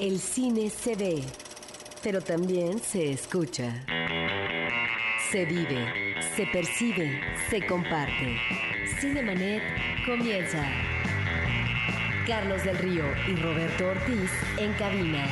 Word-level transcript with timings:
El 0.00 0.20
cine 0.20 0.70
se 0.70 0.94
ve, 0.94 1.24
pero 2.04 2.20
también 2.20 2.78
se 2.78 3.10
escucha. 3.10 3.84
Se 5.32 5.44
vive, 5.44 6.14
se 6.36 6.46
percibe, 6.46 7.20
se 7.50 7.66
comparte. 7.66 8.36
Cinemanet 9.00 9.60
comienza. 10.06 10.64
Carlos 12.28 12.62
del 12.62 12.78
Río 12.78 13.02
y 13.26 13.34
Roberto 13.42 13.88
Ortiz 13.88 14.30
en 14.58 14.72
cabina. 14.74 15.26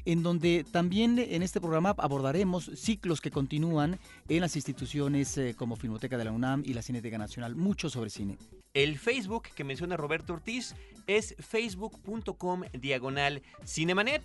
en 0.06 0.22
donde 0.22 0.64
también 0.72 1.18
en 1.18 1.42
este 1.42 1.60
programa 1.60 1.96
abordaremos 1.98 2.70
ciclos 2.76 3.22
que 3.22 3.32
continúan 3.32 4.00
en 4.28 4.42
las 4.42 4.56
instituciones 4.56 5.36
eh, 5.38 5.56
como 5.58 5.76
Filmoteca 5.76 6.18
de 6.18 6.26
la 6.26 6.32
UNAM 6.32 6.62
y 6.66 6.74
la 6.74 6.84
Cineteca 6.84 7.18
Nacional, 7.18 7.56
mucho 7.56 7.90
sobre 7.90 8.12
cine. 8.12 8.38
El 8.76 9.00
Facebook 9.00 9.48
que 9.56 9.64
menciona 9.64 9.98
Roberto 9.98 10.34
Ortiz 10.34 10.76
es 11.08 11.36
facebook.com 11.40 12.62
diagonal 12.74 13.42
cinemanet 13.66 14.22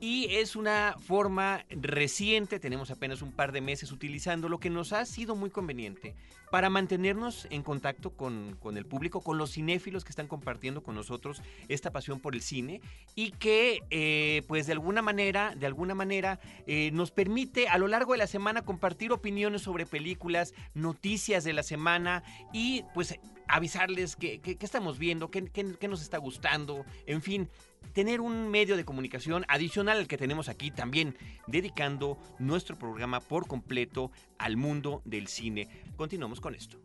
y 0.00 0.26
es 0.30 0.56
una 0.56 0.96
forma 0.98 1.64
reciente, 1.70 2.60
tenemos 2.60 2.90
apenas 2.90 3.22
un 3.22 3.32
par 3.32 3.52
de 3.52 3.60
meses 3.60 3.92
utilizando, 3.92 4.48
lo 4.48 4.58
que 4.58 4.70
nos 4.70 4.92
ha 4.92 5.04
sido 5.04 5.34
muy 5.34 5.50
conveniente 5.50 6.14
para 6.50 6.70
mantenernos 6.70 7.46
en 7.50 7.62
contacto 7.62 8.10
con, 8.10 8.56
el 8.76 8.86
público, 8.86 9.20
con 9.20 9.38
los 9.38 9.52
cinéfilos 9.52 10.04
que 10.04 10.10
están 10.10 10.28
compartiendo 10.28 10.82
con 10.82 10.94
nosotros 10.94 11.42
esta 11.68 11.90
pasión 11.90 12.20
por 12.20 12.34
el 12.34 12.42
cine 12.42 12.80
y 13.14 13.32
que 13.32 13.82
eh, 13.90 14.42
pues 14.48 14.66
de 14.66 14.72
alguna 14.72 15.02
manera, 15.02 15.54
de 15.54 15.66
alguna 15.66 15.94
manera 15.94 16.40
eh, 16.66 16.90
nos 16.92 17.10
permite 17.10 17.68
a 17.68 17.78
lo 17.78 17.88
largo 17.88 18.12
de 18.12 18.18
la 18.18 18.26
semana 18.26 18.62
compartir 18.62 19.12
opiniones 19.12 19.62
sobre 19.62 19.86
películas, 19.86 20.54
noticias 20.74 21.44
de 21.44 21.52
la 21.52 21.62
semana 21.62 22.22
y 22.52 22.84
pues 22.94 23.18
avisarles 23.48 24.16
qué, 24.16 24.40
estamos 24.60 24.98
viendo, 24.98 25.30
qué, 25.30 25.44
qué 25.46 25.88
nos 25.88 26.02
está 26.02 26.18
gustando, 26.18 26.84
en 27.06 27.22
fin, 27.22 27.48
tener 27.92 28.20
un 28.20 28.50
medio 28.50 28.76
de 28.76 28.84
comunicación 28.84 29.44
adicional 29.48 29.98
al 29.98 30.08
que 30.08 30.18
tenemos 30.18 30.48
aquí 30.48 30.70
también, 30.70 31.16
dedicando 31.46 32.18
nuestro 32.38 32.76
programa 32.76 33.20
por 33.20 33.46
completo 33.46 34.10
al 34.38 34.56
mundo 34.56 35.02
del 35.04 35.28
cine. 35.28 35.68
Continuamos 35.96 36.40
con 36.40 36.54
esto. 36.54 36.78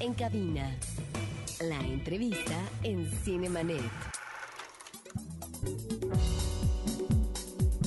En 0.00 0.14
cabina, 0.14 0.76
la 1.60 1.80
entrevista 1.80 2.58
en 2.82 3.10
Cinemanet. 3.24 3.82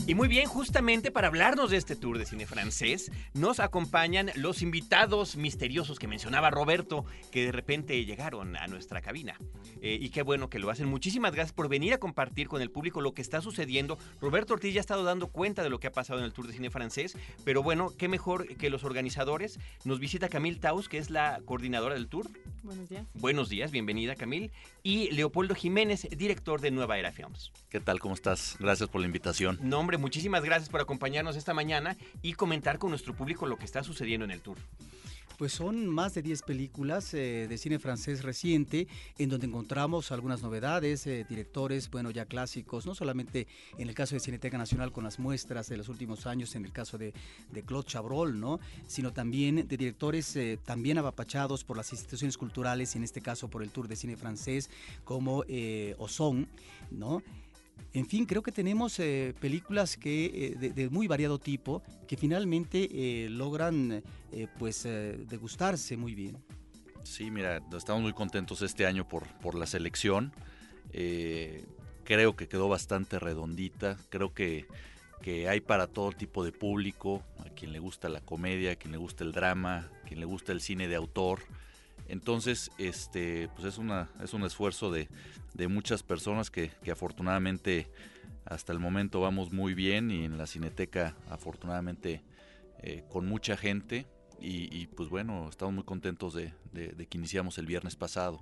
Y 0.10 0.16
muy 0.16 0.28
bien, 0.28 0.48
justamente 0.48 1.12
para 1.12 1.28
hablarnos 1.28 1.70
de 1.70 1.78
este 1.78 1.96
tour 1.96 2.18
de 2.18 2.26
cine 2.26 2.48
francés, 2.48 3.12
nos 3.36 3.60
acompañan 3.60 4.32
los 4.34 4.64
invitados 4.64 5.36
misteriosos 5.36 6.00
que 6.00 6.08
mencionaba 6.08 6.50
Roberto, 6.50 7.06
que 7.32 7.46
de 7.46 7.52
repente 7.52 8.04
llegaron 8.04 8.56
a 8.56 8.66
nuestra 8.66 9.02
cabina. 9.02 9.38
Eh, 9.84 10.00
y 10.02 10.10
qué 10.10 10.24
bueno 10.24 10.50
que 10.50 10.58
lo 10.58 10.72
hacen. 10.72 10.88
Muchísimas 10.88 11.32
gracias 11.32 11.54
por 11.54 11.70
venir 11.70 11.94
a 11.94 12.00
compartir 12.00 12.48
con 12.48 12.64
el 12.64 12.72
público 12.72 13.02
lo 13.02 13.14
que 13.14 13.22
está 13.22 13.40
sucediendo. 13.40 14.00
Roberto 14.20 14.56
Ortiz 14.56 14.74
ya 14.74 14.80
ha 14.80 14.82
estado 14.82 15.04
dando 15.04 15.28
cuenta 15.28 15.62
de 15.62 15.70
lo 15.70 15.80
que 15.80 15.86
ha 15.86 15.92
pasado 15.92 16.18
en 16.18 16.26
el 16.26 16.34
tour 16.34 16.48
de 16.48 16.54
cine 16.54 16.72
francés, 16.72 17.16
pero 17.46 17.62
bueno, 17.62 17.94
qué 17.96 18.08
mejor 18.08 18.58
que 18.58 18.72
los 18.72 18.84
organizadores. 18.84 19.60
Nos 19.84 20.00
visita 20.00 20.28
Camille 20.28 20.60
Taus, 20.60 20.90
que 20.90 20.98
es 20.98 21.12
la 21.12 21.40
coordinadora 21.46 21.94
del 21.94 22.08
tour. 22.08 22.32
Buenos 22.64 22.90
días. 22.90 23.06
Buenos 23.14 23.50
días, 23.50 23.72
bienvenida 23.72 24.16
Camille. 24.16 24.52
Y 24.84 25.12
Leopoldo 25.12 25.56
Jiménez, 25.56 26.08
director 26.18 26.62
de 26.62 26.72
Nueva 26.72 26.98
Era 26.98 27.12
Films. 27.12 27.52
¿Qué 27.70 27.80
tal? 27.80 28.00
¿Cómo 28.00 28.14
estás? 28.14 28.58
Gracias 28.60 28.90
por 28.90 29.02
la 29.02 29.08
invitación. 29.08 29.58
Nombre 29.62 29.98
muchísimas 29.98 30.44
gracias 30.44 30.70
por 30.70 30.82
acompañarnos 30.82 31.36
esta 31.36 31.54
mañana 31.54 31.96
y 32.22 32.34
comentar 32.34 32.78
con 32.78 32.90
nuestro 32.90 33.16
público 33.16 33.46
lo 33.46 33.58
que 33.58 33.66
está 33.66 33.84
sucediendo 33.84 34.26
en 34.26 34.32
el 34.32 34.42
tour. 34.42 34.58
Pues 35.38 35.54
son 35.54 35.88
más 35.88 36.14
de 36.14 36.22
10 36.22 36.42
películas 36.42 37.14
eh, 37.14 37.48
de 37.48 37.58
cine 37.58 37.80
francés 37.80 38.24
reciente 38.24 38.88
en 39.18 39.30
donde 39.30 39.48
encontramos 39.48 40.12
algunas 40.12 40.42
novedades, 40.42 41.08
eh, 41.08 41.26
directores, 41.30 41.90
bueno, 41.90 42.12
ya 42.12 42.26
clásicos, 42.26 42.86
no 42.86 42.94
solamente 42.94 43.48
en 43.78 43.88
el 43.88 43.96
caso 43.96 44.16
de 44.16 44.20
Cineteca 44.20 44.58
Nacional 44.58 44.92
con 44.92 45.06
las 45.06 45.18
muestras 45.18 45.70
de 45.70 45.78
los 45.78 45.88
últimos 45.88 46.28
años, 46.28 46.56
en 46.56 46.66
el 46.66 46.72
caso 46.72 46.98
de, 46.98 47.14
Claude 47.66 47.88
Chabrol, 47.88 48.40
¿no? 48.40 48.60
Sino 48.88 49.14
también 49.14 49.68
de 49.68 49.78
directores 49.78 50.36
eh, 50.36 50.60
también 50.66 50.98
abapachados 50.98 51.64
por 51.64 51.78
las 51.78 51.92
instituciones 51.92 52.38
culturales, 52.38 52.96
en 52.96 53.04
este 53.04 53.22
caso 53.22 53.48
por 53.48 53.64
el 53.64 53.70
Tour 53.70 53.88
de 53.88 53.96
Cine 53.96 54.18
Francés, 54.18 54.70
como 55.04 55.44
Ozon, 55.98 56.48
¿no? 56.92 57.22
En 57.94 58.06
fin, 58.06 58.26
creo 58.26 58.44
que 58.44 58.52
tenemos 58.52 59.00
eh, 59.00 59.34
películas 59.40 59.98
que 59.98 60.26
eh, 60.62 60.70
de, 60.70 60.90
muy 60.90 61.08
variado 61.08 61.40
tipo 61.40 61.82
que 62.08 62.18
finalmente 62.18 62.88
eh, 62.92 63.30
logran 63.30 64.04
pues 64.60 64.84
degustarse 64.84 65.98
muy 65.98 66.14
bien. 66.14 66.38
Sí, 67.04 67.32
mira, 67.32 67.64
estamos 67.76 68.04
muy 68.04 68.14
contentos 68.14 68.62
este 68.62 68.86
año 68.86 69.08
por, 69.08 69.28
por 69.40 69.56
la 69.56 69.66
selección. 69.66 70.32
creo 70.92 72.36
que 72.36 72.48
quedó 72.48 72.70
bastante 72.70 73.18
redondita. 73.18 73.98
Creo 74.10 74.34
que, 74.36 74.68
que 75.24 75.50
hay 75.50 75.62
para 75.62 75.88
todo 75.88 76.12
tipo 76.12 76.44
de 76.44 76.52
público, 76.52 77.24
a 77.40 77.50
quien 77.50 77.72
le 77.72 77.80
gusta 77.80 78.08
la 78.10 78.22
comedia, 78.22 78.74
a 78.74 78.76
quien 78.76 78.92
le 78.92 78.98
gusta 79.00 79.24
el 79.24 79.32
drama, 79.32 79.90
a 80.04 80.08
quien 80.08 80.20
le 80.20 80.28
gusta 80.28 80.52
el 80.52 80.62
cine 80.62 80.88
de 80.88 80.96
autor. 80.96 81.40
Entonces, 82.10 82.72
este, 82.78 83.50
pues 83.56 83.66
es 83.66 83.78
una, 83.78 84.10
es 84.22 84.34
un 84.34 84.44
esfuerzo 84.44 84.92
de, 84.92 85.08
muchas 85.68 86.04
personas 86.04 86.50
que, 86.50 86.72
afortunadamente 86.92 87.88
hasta 88.46 88.74
el 88.74 88.80
momento 88.80 89.20
vamos 89.20 89.52
muy 89.52 89.74
bien 89.74 90.10
y 90.10 90.26
en 90.26 90.38
la 90.38 90.48
cineteca 90.48 91.16
afortunadamente 91.30 92.24
eh, 92.82 93.04
con 93.10 93.28
mucha 93.28 93.58
gente 93.58 94.08
y, 94.42 94.88
pues 94.88 95.10
bueno, 95.10 95.48
estamos 95.50 95.76
muy 95.76 95.84
contentos 95.84 96.34
de 96.34 96.54
que 96.74 97.18
iniciamos 97.18 97.58
el 97.58 97.66
viernes 97.66 97.96
pasado. 97.96 98.40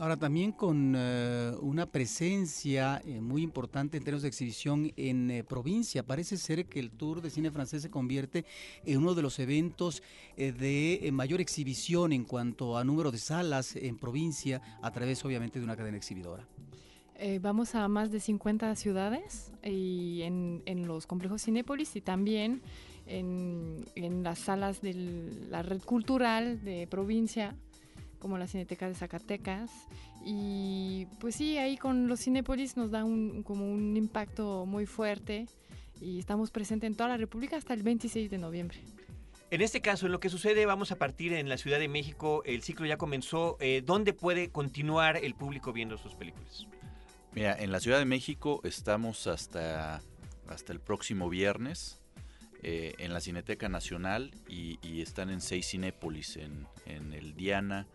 Ahora 0.00 0.16
también 0.16 0.52
con 0.52 0.94
eh, 0.96 1.52
una 1.60 1.84
presencia 1.84 3.02
eh, 3.04 3.20
muy 3.20 3.42
importante 3.42 3.98
en 3.98 4.02
términos 4.02 4.22
de 4.22 4.28
exhibición 4.28 4.90
en 4.96 5.30
eh, 5.30 5.44
provincia. 5.44 6.02
Parece 6.02 6.38
ser 6.38 6.64
que 6.64 6.80
el 6.80 6.90
Tour 6.90 7.20
de 7.20 7.28
Cine 7.28 7.50
Francés 7.50 7.82
se 7.82 7.90
convierte 7.90 8.46
en 8.86 8.96
uno 8.96 9.14
de 9.14 9.20
los 9.20 9.38
eventos 9.38 10.02
de 10.38 11.10
mayor 11.12 11.42
exhibición 11.42 12.14
en 12.14 12.24
cuanto 12.24 12.78
a 12.78 12.84
número 12.84 13.10
de 13.10 13.18
salas 13.18 13.76
en 13.76 13.98
provincia, 13.98 14.62
a 14.80 14.90
través 14.90 15.22
obviamente 15.22 15.58
de 15.58 15.66
una 15.66 15.76
cadena 15.76 15.98
exhibidora. 15.98 16.48
vamos 17.42 17.74
a 17.74 17.86
más 17.88 18.10
de 18.10 18.20
50 18.20 18.74
ciudades 18.76 19.52
y 19.62 20.22
en, 20.22 20.86
los 20.86 21.06
complejos 21.06 21.42
Cinépolis 21.42 21.94
y 21.94 22.00
también 22.00 22.62
en 23.06 24.22
las 24.22 24.38
salas 24.38 24.80
de 24.80 24.94
la 25.50 25.62
red 25.62 25.82
cultural 25.82 26.64
de 26.64 26.86
provincia 26.86 27.54
como 28.20 28.38
la 28.38 28.46
Cineteca 28.46 28.86
de 28.86 28.94
Zacatecas. 28.94 29.70
Y 30.24 31.06
pues 31.18 31.34
sí, 31.34 31.58
ahí 31.58 31.76
con 31.76 32.06
los 32.06 32.20
Cinépolis 32.20 32.76
nos 32.76 32.92
da 32.92 33.04
un, 33.04 33.42
como 33.42 33.68
un 33.68 33.96
impacto 33.96 34.66
muy 34.66 34.86
fuerte 34.86 35.46
y 36.00 36.20
estamos 36.20 36.50
presentes 36.50 36.86
en 36.88 36.94
toda 36.94 37.08
la 37.08 37.16
República 37.16 37.56
hasta 37.56 37.74
el 37.74 37.82
26 37.82 38.30
de 38.30 38.38
noviembre. 38.38 38.78
En 39.50 39.62
este 39.62 39.80
caso, 39.80 40.06
en 40.06 40.12
lo 40.12 40.20
que 40.20 40.28
sucede, 40.28 40.64
vamos 40.64 40.92
a 40.92 40.96
partir 40.96 41.32
en 41.32 41.48
la 41.48 41.58
Ciudad 41.58 41.80
de 41.80 41.88
México, 41.88 42.42
el 42.46 42.62
ciclo 42.62 42.86
ya 42.86 42.96
comenzó. 42.96 43.56
Eh, 43.58 43.82
¿Dónde 43.84 44.12
puede 44.12 44.50
continuar 44.50 45.16
el 45.16 45.34
público 45.34 45.72
viendo 45.72 45.98
sus 45.98 46.14
películas? 46.14 46.68
Mira, 47.32 47.56
en 47.58 47.72
la 47.72 47.80
Ciudad 47.80 47.98
de 47.98 48.04
México 48.04 48.60
estamos 48.62 49.26
hasta, 49.26 50.02
hasta 50.46 50.72
el 50.72 50.80
próximo 50.80 51.28
viernes. 51.28 52.00
Eh, 52.62 52.92
en 52.98 53.14
la 53.14 53.22
Cineteca 53.22 53.70
Nacional 53.70 54.32
y, 54.46 55.00
están 55.00 55.30
en 55.30 55.40
seis 55.40 55.70
Cinépolis, 55.70 56.36
en, 56.36 56.66
en 56.84 57.14
el 57.14 57.34
Diana, 57.34 57.86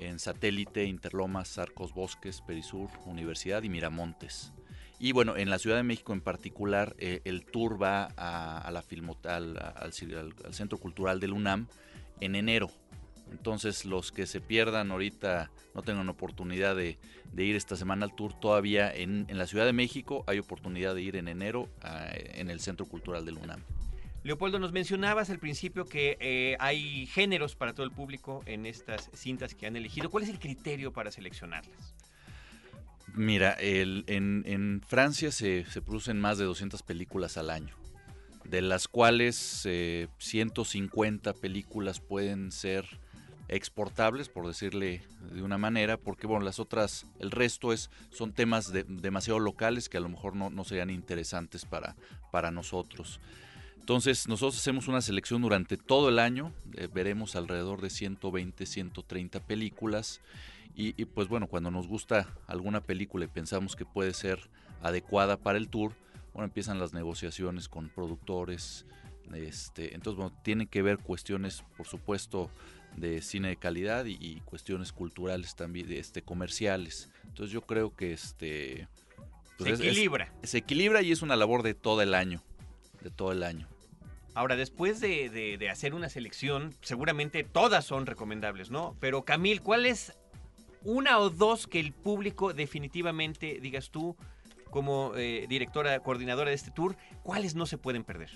en 0.00 0.18
Satélite, 0.18 0.84
Interlomas, 0.84 1.58
Arcos 1.58 1.92
Bosques, 1.92 2.40
Perisur, 2.40 2.88
Universidad 3.04 3.62
y 3.62 3.68
Miramontes. 3.68 4.52
Y 4.98 5.12
bueno, 5.12 5.36
en 5.36 5.48
la 5.48 5.58
Ciudad 5.58 5.76
de 5.76 5.82
México 5.82 6.12
en 6.12 6.20
particular, 6.20 6.94
eh, 6.98 7.20
el 7.24 7.44
tour 7.44 7.80
va 7.80 8.04
al, 8.16 8.82
Centro 10.52 10.78
Cultural 10.78 11.20
del 11.20 11.32
UNAM 11.32 11.68
en 12.20 12.34
enero. 12.34 12.70
Entonces 13.30 13.84
los 13.84 14.10
que 14.10 14.26
se 14.26 14.40
pierdan 14.40 14.90
ahorita, 14.90 15.50
no 15.74 15.82
tengan 15.82 16.08
oportunidad 16.08 16.76
de, 16.76 16.98
ir 17.36 17.56
esta 17.56 17.76
semana 17.76 18.04
al 18.04 18.14
tour, 18.14 18.38
todavía 18.38 18.92
en, 18.94 19.26
la 19.30 19.46
Ciudad 19.46 19.64
de 19.64 19.72
México 19.72 20.24
hay 20.26 20.38
oportunidad 20.38 20.94
de 20.94 21.02
ir 21.02 21.16
en 21.16 21.28
enero 21.28 21.68
en 22.34 22.50
el 22.50 22.60
Centro 22.60 22.86
Cultural 22.86 23.24
del 23.24 23.38
UNAM. 23.38 23.62
Leopoldo, 24.22 24.58
nos 24.58 24.72
mencionabas 24.72 25.30
al 25.30 25.38
principio 25.38 25.86
que 25.86 26.18
eh, 26.20 26.56
hay 26.60 27.06
géneros 27.06 27.56
para 27.56 27.72
todo 27.72 27.86
el 27.86 27.92
público 27.92 28.42
en 28.44 28.66
estas 28.66 29.10
cintas 29.14 29.54
que 29.54 29.66
han 29.66 29.76
elegido. 29.76 30.10
¿Cuál 30.10 30.24
es 30.24 30.30
el 30.30 30.38
criterio 30.38 30.92
para 30.92 31.10
seleccionarlas? 31.10 31.94
Mira, 33.14 33.56
en, 33.58 34.82
Francia 34.86 35.32
se, 35.32 35.64
producen 35.84 36.20
más 36.20 36.38
de 36.38 36.44
200 36.44 36.82
películas 36.82 37.36
al 37.38 37.50
año. 37.50 37.74
de 38.44 38.62
las 38.62 38.88
cuales 38.88 39.66
150 40.18 41.32
películas 41.34 42.00
pueden 42.00 42.52
ser 42.52 42.84
exportables, 43.48 44.28
por 44.28 44.46
decirle 44.46 45.02
de 45.32 45.42
una 45.42 45.58
manera, 45.58 45.96
porque 45.96 46.26
bueno, 46.26 46.44
las 46.44 46.60
otras, 46.60 47.06
el 47.18 47.30
resto 47.32 47.72
es, 47.72 47.90
son 48.10 48.32
temas 48.32 48.72
demasiado 48.72 49.40
locales 49.40 49.88
que 49.88 49.96
a 49.96 50.00
lo 50.00 50.08
mejor 50.08 50.36
no, 50.36 50.50
no 50.50 50.64
serían 50.64 50.90
interesantes 50.90 51.64
para, 51.64 51.96
para 52.30 52.50
nosotros. 52.50 53.20
Entonces, 53.80 54.28
nosotros 54.28 54.56
hacemos 54.58 54.86
una 54.86 55.00
selección 55.00 55.42
durante 55.42 55.76
todo 55.76 56.08
el 56.10 56.18
año, 56.18 56.52
eh, 56.76 56.88
veremos 56.92 57.34
alrededor 57.34 57.80
de 57.80 57.90
120, 57.90 58.64
130 58.64 59.40
películas. 59.40 60.20
Y, 60.76 60.94
y, 61.00 61.06
pues 61.06 61.26
bueno, 61.26 61.48
cuando 61.48 61.70
nos 61.70 61.88
gusta 61.88 62.28
alguna 62.46 62.80
película 62.80 63.24
y 63.24 63.28
pensamos 63.28 63.74
que 63.74 63.84
puede 63.84 64.14
ser 64.14 64.48
adecuada 64.82 65.36
para 65.36 65.58
el 65.58 65.68
tour, 65.68 65.92
bueno, 66.32 66.46
empiezan 66.46 66.78
las 66.78 66.92
negociaciones 66.92 67.68
con 67.68 67.88
productores. 67.88 68.86
Este, 69.34 69.94
entonces, 69.94 70.16
bueno, 70.16 70.36
tienen 70.42 70.66
que 70.66 70.82
ver 70.82 70.98
cuestiones, 70.98 71.64
por 71.76 71.86
supuesto, 71.86 72.50
de 72.96 73.22
cine 73.22 73.48
de 73.48 73.56
calidad 73.56 74.04
y, 74.06 74.40
cuestiones 74.44 74.92
culturales 74.92 75.54
también, 75.56 75.90
este, 75.92 76.22
comerciales. 76.22 77.10
Entonces 77.24 77.52
yo 77.52 77.62
creo 77.62 77.94
que 77.94 78.12
este... 78.12 78.88
Pues 79.58 79.78
se 79.78 79.88
equilibra. 79.88 80.32
se 80.42 80.58
equilibra 80.58 81.02
y 81.02 81.12
es 81.12 81.22
una 81.22 81.36
labor 81.36 81.62
de 81.62 81.74
todo 81.74 82.00
el 82.00 82.14
año, 82.14 82.42
de 83.02 83.10
todo 83.10 83.32
el 83.32 83.42
año. 83.42 83.68
Ahora, 84.34 84.56
después 84.56 85.00
de, 85.00 85.68
hacer 85.70 85.94
una 85.94 86.08
selección, 86.08 86.72
seguramente 86.82 87.42
todas 87.44 87.84
son 87.84 88.06
recomendables, 88.06 88.70
¿no? 88.70 88.96
Pero 89.00 89.24
Camil, 89.24 89.60
¿cuál 89.60 89.86
es 89.86 90.16
una 90.84 91.18
o 91.18 91.30
dos 91.30 91.66
que 91.66 91.80
el 91.80 91.92
público 91.92 92.52
definitivamente, 92.52 93.58
digas 93.60 93.90
tú, 93.90 94.16
como 94.70 95.12
eh, 95.16 95.46
directora, 95.48 95.98
coordinadora 96.00 96.50
de 96.50 96.56
este 96.56 96.70
tour, 96.70 96.96
cuáles 97.22 97.54
no 97.54 97.66
se 97.66 97.76
pueden 97.76 98.04
perder? 98.04 98.30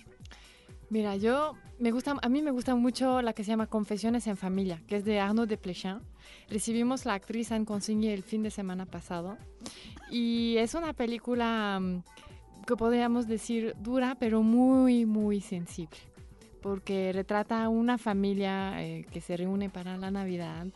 Mira, 0.90 1.17
yo 1.17 1.55
me 1.78 1.90
gusta, 1.90 2.17
a 2.20 2.28
mí 2.28 2.43
me 2.43 2.50
gusta 2.50 2.75
mucho 2.75 3.22
la 3.22 3.32
que 3.32 3.44
se 3.44 3.50
llama 3.50 3.67
Confesiones 3.67 4.26
en 4.26 4.37
Familia, 4.37 4.82
que 4.87 4.96
es 4.96 5.05
de 5.05 5.20
Arnaud 5.20 5.49
de 5.49 5.56
Plechin. 5.56 6.00
Recibimos 6.49 7.05
la 7.05 7.14
actriz 7.14 7.52
Anne 7.52 7.64
Consigne 7.64 8.12
el 8.12 8.22
fin 8.22 8.43
de 8.43 8.50
semana 8.50 8.84
pasado 8.87 9.38
y 10.10 10.56
es 10.58 10.75
una 10.75 10.93
película 10.93 11.78
mm, 11.81 12.02
que 12.64 12.76
podríamos 12.76 13.26
decir 13.26 13.75
dura, 13.81 14.16
pero 14.19 14.43
muy, 14.43 15.06
muy 15.06 15.40
sensible, 15.40 15.99
porque 16.62 17.12
retrata 17.12 17.64
a 17.64 17.69
una 17.69 17.99
familia 17.99 18.82
eh, 18.82 19.06
que 19.11 19.20
se 19.20 19.37
reúne 19.37 19.70
para 19.70 19.96
la 19.96 20.11
Navidad 20.11 20.66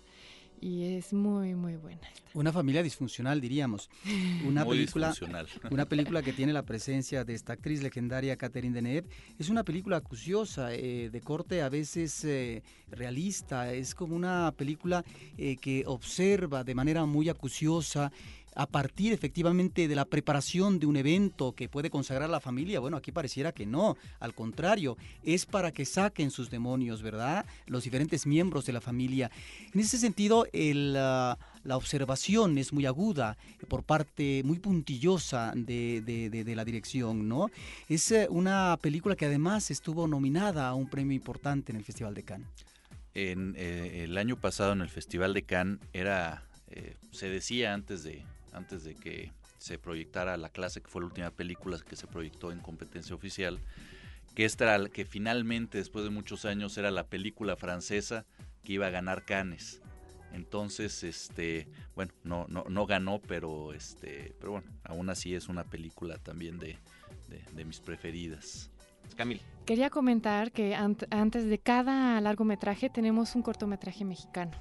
y 0.61 0.97
es 0.97 1.13
muy 1.13 1.55
muy 1.55 1.77
buena. 1.77 2.01
Una 2.35 2.53
familia 2.53 2.83
disfuncional 2.83 3.41
diríamos. 3.41 3.89
Una 4.47 4.65
película 4.65 5.15
una 5.71 5.87
película 5.87 6.23
que 6.23 6.33
tiene 6.33 6.53
la 6.53 6.63
presencia 6.63 7.25
de 7.25 7.35
esta 7.35 7.55
actriz 7.55 7.83
legendaria 7.83 8.37
Catherine 8.37 8.75
Deneuve. 8.75 9.09
Es 9.39 9.49
una 9.49 9.65
película 9.65 9.99
acuciosa, 9.99 10.75
eh, 10.75 11.11
de 11.11 11.21
corte 11.21 11.63
a 11.63 11.69
veces 11.69 12.25
eh, 12.25 12.63
realista, 12.91 13.73
es 13.73 13.95
como 13.95 14.15
una 14.15 14.53
película 14.57 15.05
eh, 15.37 15.57
que 15.57 15.85
observa 15.87 16.65
de 16.65 16.75
manera 16.75 17.07
muy 17.07 17.29
acuciosa 17.29 18.13
a 18.59 18.67
partir 18.67 19.13
efectivamente 19.13 19.87
de 19.87 19.95
la 19.95 20.05
preparación 20.05 20.81
de 20.81 20.87
un 20.87 20.97
evento 20.97 21.53
que 21.53 21.69
puede 21.69 21.91
consagrar 21.91 22.29
a 22.29 22.33
la 22.33 22.41
familia, 22.41 22.81
bueno, 22.81 22.97
aquí 22.97 23.13
pareciera 23.13 23.53
que 23.53 23.67
no, 23.67 23.97
al 24.19 24.35
contrario, 24.35 24.97
es 25.23 25.47
para 25.47 25.71
que 25.71 25.85
saquen 25.85 26.33
sus 26.33 26.51
demonios, 26.51 27.01
¿verdad? 27.01 27.47
Los 27.67 27.85
diferentes 27.85 28.27
miembros 28.27 28.67
de 28.67 28.73
la 28.73 28.81
familia. 28.81 29.31
En 29.73 29.79
ese 29.79 29.97
sentido, 29.97 30.45
la 30.53 31.37
observación 31.71 32.59
es 32.59 32.73
muy 32.73 32.85
aguda 32.85 33.37
por 33.69 33.85
parte 33.85 34.43
muy 34.45 34.59
puntillosa 34.59 35.53
de, 35.55 36.53
la 36.57 36.65
dirección, 36.65 37.29
¿no? 37.29 37.53
Es 37.89 38.11
eh, 38.11 38.27
una 38.29 38.77
película 38.83 39.15
que 39.15 39.27
además 39.27 39.71
estuvo 39.71 40.09
nominada 40.09 40.67
a 40.67 40.75
un 40.75 40.91
premio 40.91 41.15
importante 41.15 41.71
en 41.71 41.79
el 41.79 41.85
Festival 41.85 42.13
de 42.13 42.25
Cannes. 42.25 42.49
En, 43.15 43.55
eh, 43.57 44.03
el 44.03 44.19
año 44.19 44.35
pasado 44.35 44.73
en 44.73 44.81
el 44.81 44.89
Festival 44.89 45.33
de 45.33 45.43
Cannes 45.43 45.79
era, 45.93 46.43
eh, 46.71 46.97
se 47.13 47.29
decía 47.29 47.73
antes 47.73 48.03
de, 48.03 48.25
antes 48.53 48.85
de 48.85 48.95
que 48.95 49.33
se 49.59 49.79
proyectara 49.79 50.37
La 50.37 50.51
clase, 50.51 50.81
que 50.81 50.89
fue 50.89 51.03
la 51.03 51.09
última 51.09 51.31
película 51.31 51.79
que 51.79 51.97
se 51.97 52.07
proyectó 52.07 52.53
en 52.53 52.61
competencia 52.61 53.15
oficial, 53.15 53.61
que 54.35 54.45
esta 54.45 54.75
era, 54.75 54.89
que 54.89 55.05
finalmente 55.05 55.79
después 55.79 56.05
de 56.05 56.11
muchos 56.11 56.45
años 56.45 56.79
era 56.79 56.91
la 56.91 57.07
película 57.07 57.57
francesa 57.57 58.25
que 58.63 58.75
iba 58.75 58.87
a 58.87 58.91
ganar 58.91 59.25
Cannes. 59.25 59.81
Entonces, 60.33 61.03
este, 61.05 61.69
bueno, 61.95 62.13
no, 62.23 62.47
no, 62.49 62.65
no 62.69 62.87
ganó, 62.87 63.21
pero 63.21 63.73
este, 63.73 64.35
pero 64.39 64.53
bueno, 64.53 64.71
aún 64.85 65.09
así 65.11 65.35
es 65.35 65.49
una 65.49 65.65
película 65.65 66.19
también 66.19 66.59
de, 66.59 66.79
de, 67.55 67.65
mis 67.65 67.81
preferidas. 67.81 68.71
Camil. 69.17 69.41
Quería 69.65 69.89
comentar 69.89 70.53
que 70.53 70.75
antes 70.75 71.47
de 71.47 71.59
cada 71.59 72.21
largometraje 72.21 72.91
tenemos 72.91 73.35
un 73.35 73.43
cortometraje 73.43 74.05
mexicano 74.05 74.53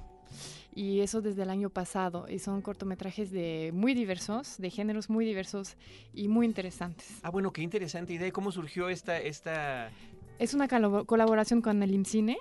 y 0.78 1.00
eso 1.00 1.20
desde 1.20 1.42
el 1.42 1.50
año 1.50 1.70
pasado. 1.70 2.26
Y 2.28 2.38
son 2.38 2.62
cortometrajes 2.62 3.32
de 3.32 3.72
muy 3.74 3.94
diversos, 3.94 4.58
de 4.58 4.70
géneros 4.70 5.10
muy 5.10 5.24
diversos 5.24 5.76
y 6.14 6.28
muy 6.28 6.46
interesantes. 6.46 7.18
Ah, 7.22 7.30
bueno, 7.30 7.52
qué 7.52 7.62
interesante 7.62 8.12
idea. 8.12 8.30
¿Cómo 8.30 8.52
surgió 8.52 8.88
esta, 8.88 9.18
esta 9.18 9.90
es 10.38 10.54
una 10.54 10.68
colaboración 10.68 11.62
con 11.62 11.82
el 11.82 11.92
IMCINE 11.92 12.38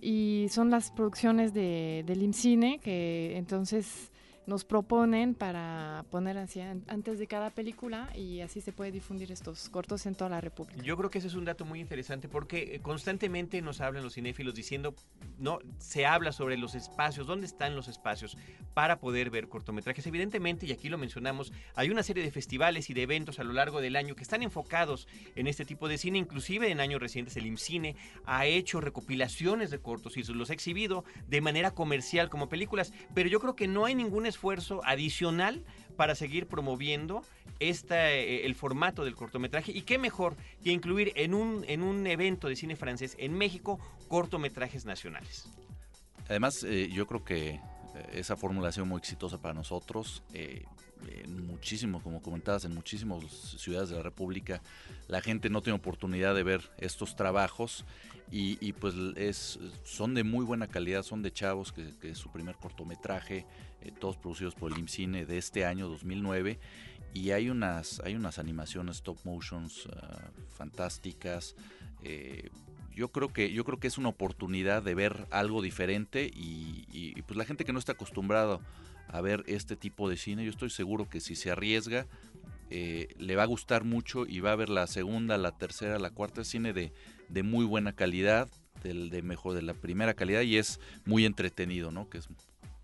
y 0.00 0.46
son 0.48 0.70
las 0.70 0.92
producciones 0.92 1.52
de, 1.52 2.02
del 2.06 2.22
IMCINE 2.22 2.78
que 2.78 3.36
entonces 3.36 4.10
nos 4.46 4.64
proponen 4.64 5.34
para 5.34 6.04
poner 6.10 6.38
así 6.38 6.60
antes 6.60 7.18
de 7.18 7.26
cada 7.26 7.50
película 7.50 8.10
y 8.14 8.40
así 8.40 8.60
se 8.60 8.72
puede 8.72 8.92
difundir 8.92 9.32
estos 9.32 9.68
cortos 9.68 10.06
en 10.06 10.14
toda 10.14 10.30
la 10.30 10.40
República. 10.40 10.82
Yo 10.82 10.96
creo 10.96 11.10
que 11.10 11.18
ese 11.18 11.28
es 11.28 11.34
un 11.34 11.44
dato 11.44 11.64
muy 11.64 11.80
interesante 11.80 12.28
porque 12.28 12.74
eh, 12.74 12.80
constantemente 12.80 13.62
nos 13.62 13.80
hablan 13.80 14.02
los 14.02 14.14
cinéfilos 14.14 14.54
diciendo, 14.54 14.94
no, 15.38 15.58
se 15.78 16.06
habla 16.06 16.32
sobre 16.32 16.56
los 16.56 16.74
espacios, 16.74 17.26
dónde 17.26 17.46
están 17.46 17.74
los 17.74 17.88
espacios 17.88 18.36
para 18.74 18.98
poder 18.98 19.30
ver 19.30 19.48
cortometrajes. 19.48 20.06
Evidentemente, 20.06 20.66
y 20.66 20.72
aquí 20.72 20.88
lo 20.88 20.98
mencionamos, 20.98 21.52
hay 21.74 21.90
una 21.90 22.02
serie 22.02 22.22
de 22.22 22.30
festivales 22.30 22.90
y 22.90 22.94
de 22.94 23.02
eventos 23.02 23.38
a 23.38 23.44
lo 23.44 23.52
largo 23.52 23.80
del 23.80 23.96
año 23.96 24.14
que 24.14 24.22
están 24.22 24.42
enfocados 24.42 25.08
en 25.36 25.46
este 25.46 25.64
tipo 25.64 25.88
de 25.88 25.98
cine, 25.98 26.18
inclusive 26.18 26.70
en 26.70 26.80
años 26.80 27.00
recientes 27.00 27.36
el 27.36 27.46
IMCINE 27.46 27.96
ha 28.26 28.46
hecho 28.46 28.80
recopilaciones 28.80 29.70
de 29.70 29.78
cortos 29.78 30.16
y 30.16 30.22
los 30.32 30.50
ha 30.50 30.54
exhibido 30.54 31.04
de 31.28 31.40
manera 31.40 31.72
comercial 31.72 32.28
como 32.28 32.48
películas, 32.48 32.92
pero 33.14 33.28
yo 33.28 33.40
creo 33.40 33.56
que 33.56 33.68
no 33.68 33.84
hay 33.84 33.94
ningún 33.94 34.26
esfuerzo 34.34 34.80
adicional 34.84 35.62
para 35.96 36.14
seguir 36.14 36.46
promoviendo 36.46 37.22
eh, 37.60 38.42
el 38.44 38.54
formato 38.54 39.04
del 39.04 39.14
cortometraje 39.14 39.72
y 39.72 39.82
qué 39.82 39.96
mejor 39.96 40.36
que 40.62 40.70
incluir 40.72 41.12
en 41.14 41.34
un, 41.34 41.64
en 41.68 41.82
un 41.82 42.06
evento 42.06 42.48
de 42.48 42.56
cine 42.56 42.76
francés 42.76 43.16
en 43.18 43.32
México 43.32 43.78
cortometrajes 44.08 44.84
nacionales. 44.84 45.48
Además, 46.28 46.64
eh, 46.64 46.88
yo 46.92 47.06
creo 47.06 47.24
que 47.24 47.50
eh, 47.50 47.60
esa 48.14 48.36
sido 48.72 48.86
muy 48.86 48.98
exitosa 48.98 49.38
para 49.38 49.54
nosotros. 49.54 50.22
En 51.08 51.46
muchísimos, 51.46 52.02
como 52.02 52.22
comentabas, 52.22 52.64
en 52.64 52.74
muchísimas 52.74 53.24
ciudades 53.58 53.90
de 53.90 53.96
la 53.96 54.02
República, 54.02 54.62
la 55.08 55.20
gente 55.20 55.50
no 55.50 55.62
tiene 55.62 55.78
oportunidad 55.78 56.34
de 56.34 56.42
ver 56.42 56.70
estos 56.78 57.16
trabajos 57.16 57.84
y, 58.30 58.72
pues 58.72 58.94
es, 59.16 59.60
son 59.84 60.14
de 60.14 60.24
muy 60.24 60.44
buena 60.44 60.66
calidad, 60.66 61.02
son 61.02 61.22
de 61.22 61.32
chavos, 61.32 61.72
que, 61.72 61.94
es 62.02 62.18
su 62.18 62.30
primer 62.30 62.56
cortometraje, 62.56 63.46
eh, 63.80 63.92
todos 64.00 64.16
producidos 64.16 64.54
por 64.54 64.72
el 64.72 64.78
IMCINE 64.78 65.24
de 65.24 65.38
este 65.38 65.64
año 65.64 65.88
2009 65.88 66.58
y 67.12 67.30
hay 67.30 67.48
unas 67.48 68.00
hay 68.00 68.16
unas 68.16 68.40
animaciones 68.40 68.96
stop 68.96 69.18
motions 69.24 69.88
ah, 69.94 70.30
fantásticas 70.48 71.54
eh, 72.02 72.50
yo 72.94 73.10
creo 73.10 73.32
que 73.32 73.52
yo 73.52 73.64
creo 73.64 73.78
que 73.78 73.86
es 73.86 73.98
una 73.98 74.08
oportunidad 74.08 74.82
de 74.82 74.94
ver 74.94 75.26
algo 75.30 75.62
diferente 75.62 76.30
y, 76.32 77.20
pues 77.22 77.36
la 77.36 77.44
gente 77.44 77.64
que 77.64 77.72
no 77.72 77.78
está 77.78 77.92
acostumbrado 77.92 78.60
a 79.08 79.20
ver 79.20 79.44
este 79.46 79.76
tipo 79.76 80.08
de 80.08 80.16
cine. 80.16 80.44
Yo 80.44 80.50
estoy 80.50 80.70
seguro 80.70 81.08
que 81.08 81.20
si 81.20 81.36
se 81.36 81.50
arriesga 81.50 82.06
eh, 82.70 83.08
le 83.18 83.36
va 83.36 83.44
a 83.44 83.46
gustar 83.46 83.84
mucho 83.84 84.26
y 84.26 84.40
va 84.40 84.52
a 84.52 84.56
ver 84.56 84.68
la 84.68 84.86
segunda 84.86 85.38
la 85.38 85.56
tercera 85.56 85.98
la 85.98 86.10
cuarta. 86.10 86.44
Cine 86.44 86.72
de, 86.72 86.92
de 87.28 87.42
muy 87.42 87.64
buena 87.64 87.94
calidad 87.94 88.48
del 88.82 89.10
de 89.10 89.22
mejor 89.22 89.54
de 89.54 89.62
la 89.62 89.74
primera 89.74 90.14
calidad 90.14 90.42
y 90.42 90.56
es 90.56 90.80
muy 91.04 91.24
entretenido 91.24 91.90
no 91.90 92.08
que 92.08 92.18
es 92.18 92.28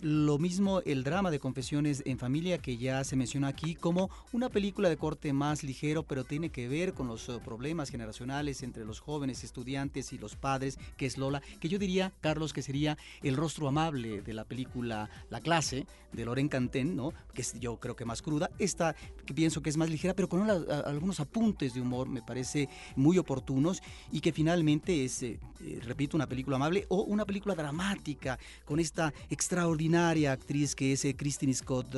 lo 0.00 0.38
mismo 0.38 0.82
el 0.84 1.04
drama 1.04 1.30
de 1.30 1.38
confesiones 1.38 2.02
en 2.04 2.18
familia 2.18 2.58
que 2.58 2.76
ya 2.76 3.04
se 3.04 3.16
menciona 3.16 3.48
aquí 3.48 3.76
como 3.76 4.10
una 4.32 4.48
película 4.48 4.88
de 4.88 4.96
corte 4.96 5.32
más 5.32 5.62
ligero 5.62 6.02
pero 6.02 6.24
tiene 6.24 6.50
que 6.50 6.68
ver 6.68 6.81
ver 6.82 6.94
con 6.94 7.06
los 7.06 7.30
problemas 7.44 7.90
generacionales 7.90 8.64
entre 8.64 8.84
los 8.84 8.98
jóvenes 8.98 9.44
estudiantes 9.44 10.12
y 10.12 10.18
los 10.18 10.34
padres, 10.34 10.80
que 10.96 11.06
es 11.06 11.16
Lola, 11.16 11.40
que 11.60 11.68
yo 11.68 11.78
diría, 11.78 12.12
Carlos, 12.20 12.52
que 12.52 12.60
sería 12.60 12.98
el 13.22 13.36
rostro 13.36 13.68
amable 13.68 14.20
de 14.20 14.34
la 14.34 14.44
película 14.44 15.08
La 15.30 15.40
clase 15.40 15.86
de 16.12 16.24
Loren 16.24 16.48
Cantén, 16.48 16.96
¿no? 16.96 17.12
Que 17.34 17.42
es 17.42 17.58
yo 17.60 17.78
creo 17.78 17.94
que 17.94 18.04
más 18.04 18.20
cruda. 18.20 18.50
Esta 18.58 18.96
que 19.24 19.32
pienso 19.32 19.62
que 19.62 19.70
es 19.70 19.76
más 19.76 19.90
ligera, 19.90 20.14
pero 20.14 20.28
con 20.28 20.50
algunos 20.50 21.20
apuntes 21.20 21.74
de 21.74 21.80
humor 21.80 22.08
me 22.08 22.22
parece 22.22 22.68
muy 22.96 23.16
oportunos 23.16 23.80
y 24.10 24.20
que 24.20 24.32
finalmente 24.32 25.04
es, 25.04 25.22
eh, 25.22 25.38
eh, 25.60 25.80
repito, 25.82 26.16
una 26.16 26.26
película 26.26 26.56
amable 26.56 26.86
o 26.88 27.02
una 27.02 27.24
película 27.24 27.54
dramática 27.54 28.38
con 28.64 28.80
esta 28.80 29.12
extraordinaria 29.30 30.32
actriz 30.32 30.74
que 30.74 30.92
es 30.92 31.04
eh, 31.04 31.14
Christine 31.14 31.54
Scott 31.54 31.94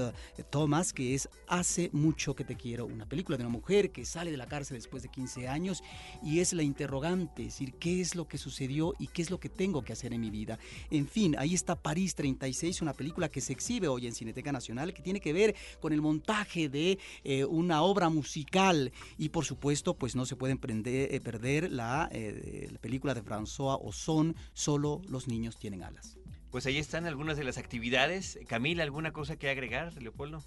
Thomas, 0.51 0.93
que 0.93 1.15
es 1.15 1.29
Hace 1.49 1.91
mucho 1.93 2.35
que 2.35 2.45
te 2.45 2.57
quiero, 2.57 2.87
una 2.87 3.07
película 3.07 3.37
de 3.37 3.45
una 3.45 3.53
mujer 3.53 3.91
que 3.91 4.05
sale 4.05 4.31
de 4.31 4.37
la 4.37 4.47
cárcel 4.47 4.74
después 4.77 5.03
de 5.03 5.09
15 5.09 5.49
años 5.49 5.83
y 6.23 6.41
es 6.41 6.53
la 6.53 6.63
interrogante, 6.63 7.43
es 7.43 7.55
decir, 7.55 7.75
qué 7.75 8.01
es 8.01 8.15
lo 8.15 8.29
que 8.29 8.39
sucedió 8.39 8.95
y 8.99 9.09
qué 9.09 9.23
es 9.23 9.31
lo 9.31 9.41
que 9.41 9.49
tengo 9.49 9.83
que 9.83 9.93
hacer 9.93 10.13
en 10.13 10.21
mi 10.21 10.31
vida. 10.31 10.59
En 10.91 11.07
fin, 11.07 11.37
ahí 11.39 11.55
está 11.55 11.77
París 11.77 12.15
36, 12.15 12.83
una 12.83 12.93
película 12.93 13.29
que 13.29 13.41
se 13.41 13.53
exhibe 13.53 13.89
hoy 13.89 14.07
en 14.07 14.15
Cineteca 14.15 14.53
Nacional, 14.53 14.93
que 14.93 15.03
tiene 15.03 15.21
que 15.21 15.33
ver 15.33 15.55
con 15.81 15.93
el 15.93 16.01
montaje 16.01 16.69
de 16.69 16.99
eh, 17.25 17.45
una 17.45 17.83
obra 17.83 18.09
musical 18.09 18.93
y 19.19 19.31
por 19.31 19.45
supuesto, 19.45 19.95
pues 19.95 20.15
no 20.17 20.27
se 20.27 20.37
pueden 20.37 20.61
eh, 20.65 21.21
perder 21.23 21.71
la, 21.71 22.09
eh, 22.13 22.69
la 22.71 22.79
película 22.79 23.15
de 23.15 23.23
François 23.23 23.79
Ozon, 23.83 24.35
Solo 24.53 25.03
los 25.09 25.29
niños 25.29 25.59
tienen 25.59 25.83
alas. 25.83 26.19
Pues 26.51 26.67
ahí 26.67 26.79
están 26.79 27.07
algunas 27.07 27.37
de 27.37 27.45
las 27.45 27.59
actividades. 27.59 28.39
Camila, 28.47 28.85
¿alguna 28.85 29.13
cosa 29.13 29.37
que 29.37 29.51
agregar, 29.51 29.93
Leopoldo? 30.01 30.45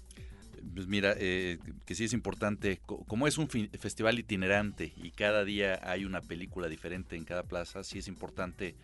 Pues 0.74 0.86
mira, 0.86 1.14
que 1.14 1.94
sí 1.94 2.04
es 2.04 2.12
importante, 2.12 2.80
como 2.86 3.26
es 3.26 3.38
un 3.38 3.48
festival 3.48 4.18
itinerante 4.18 4.92
y 4.96 5.10
cada 5.10 5.44
día 5.44 5.80
hay 5.82 6.04
una 6.04 6.20
película 6.20 6.68
diferente 6.68 7.16
en 7.16 7.24
cada 7.24 7.42
plaza, 7.42 7.84
sí 7.84 7.98
es 7.98 8.08
importante 8.08 8.74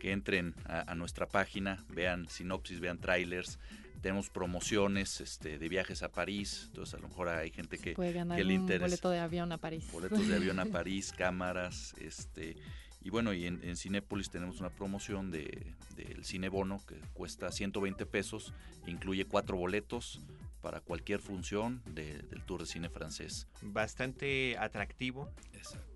que 0.00 0.12
entren 0.12 0.54
a, 0.64 0.94
nuestra 0.96 1.28
página, 1.28 1.84
vean 1.90 2.26
sinopsis, 2.28 2.80
vean 2.80 2.98
trailers. 2.98 3.58
Tenemos 4.00 4.30
promociones 4.30 5.20
este, 5.20 5.58
de 5.58 5.68
viajes 5.68 6.02
a 6.02 6.10
París, 6.10 6.64
entonces 6.68 6.94
a 6.94 6.98
lo 6.98 7.08
mejor 7.08 7.28
hay 7.28 7.50
gente 7.50 7.78
que, 7.78 7.92
Puede 7.92 8.14
ganar 8.14 8.38
que 8.38 8.44
le 8.44 8.54
interesa. 8.54 8.86
boleto 8.86 9.10
de 9.10 9.18
avión 9.18 9.52
a 9.52 9.58
París. 9.58 9.86
Boletos 9.92 10.26
de 10.26 10.34
avión 10.34 10.58
a 10.58 10.64
París, 10.72 11.12
cámaras, 11.16 11.94
este 12.00 12.56
y 13.02 13.08
bueno, 13.08 13.32
y 13.32 13.46
en, 13.46 13.60
en 13.62 13.76
Cinépolis 13.76 14.28
tenemos 14.30 14.60
una 14.60 14.68
promoción 14.70 15.30
del 15.30 15.74
de, 15.96 16.04
del 16.04 16.24
Cinebono 16.24 16.80
que 16.86 16.96
cuesta 17.14 17.50
120 17.52 18.04
pesos, 18.06 18.52
incluye 18.86 19.26
cuatro 19.26 19.56
boletos 19.56 20.20
para 20.60 20.80
cualquier 20.80 21.20
función 21.20 21.82
del 21.86 22.42
Tour 22.44 22.60
de 22.60 22.66
Cine 22.66 22.88
francés. 22.88 23.48
Bastante 23.62 24.56
atractivo, 24.58 25.28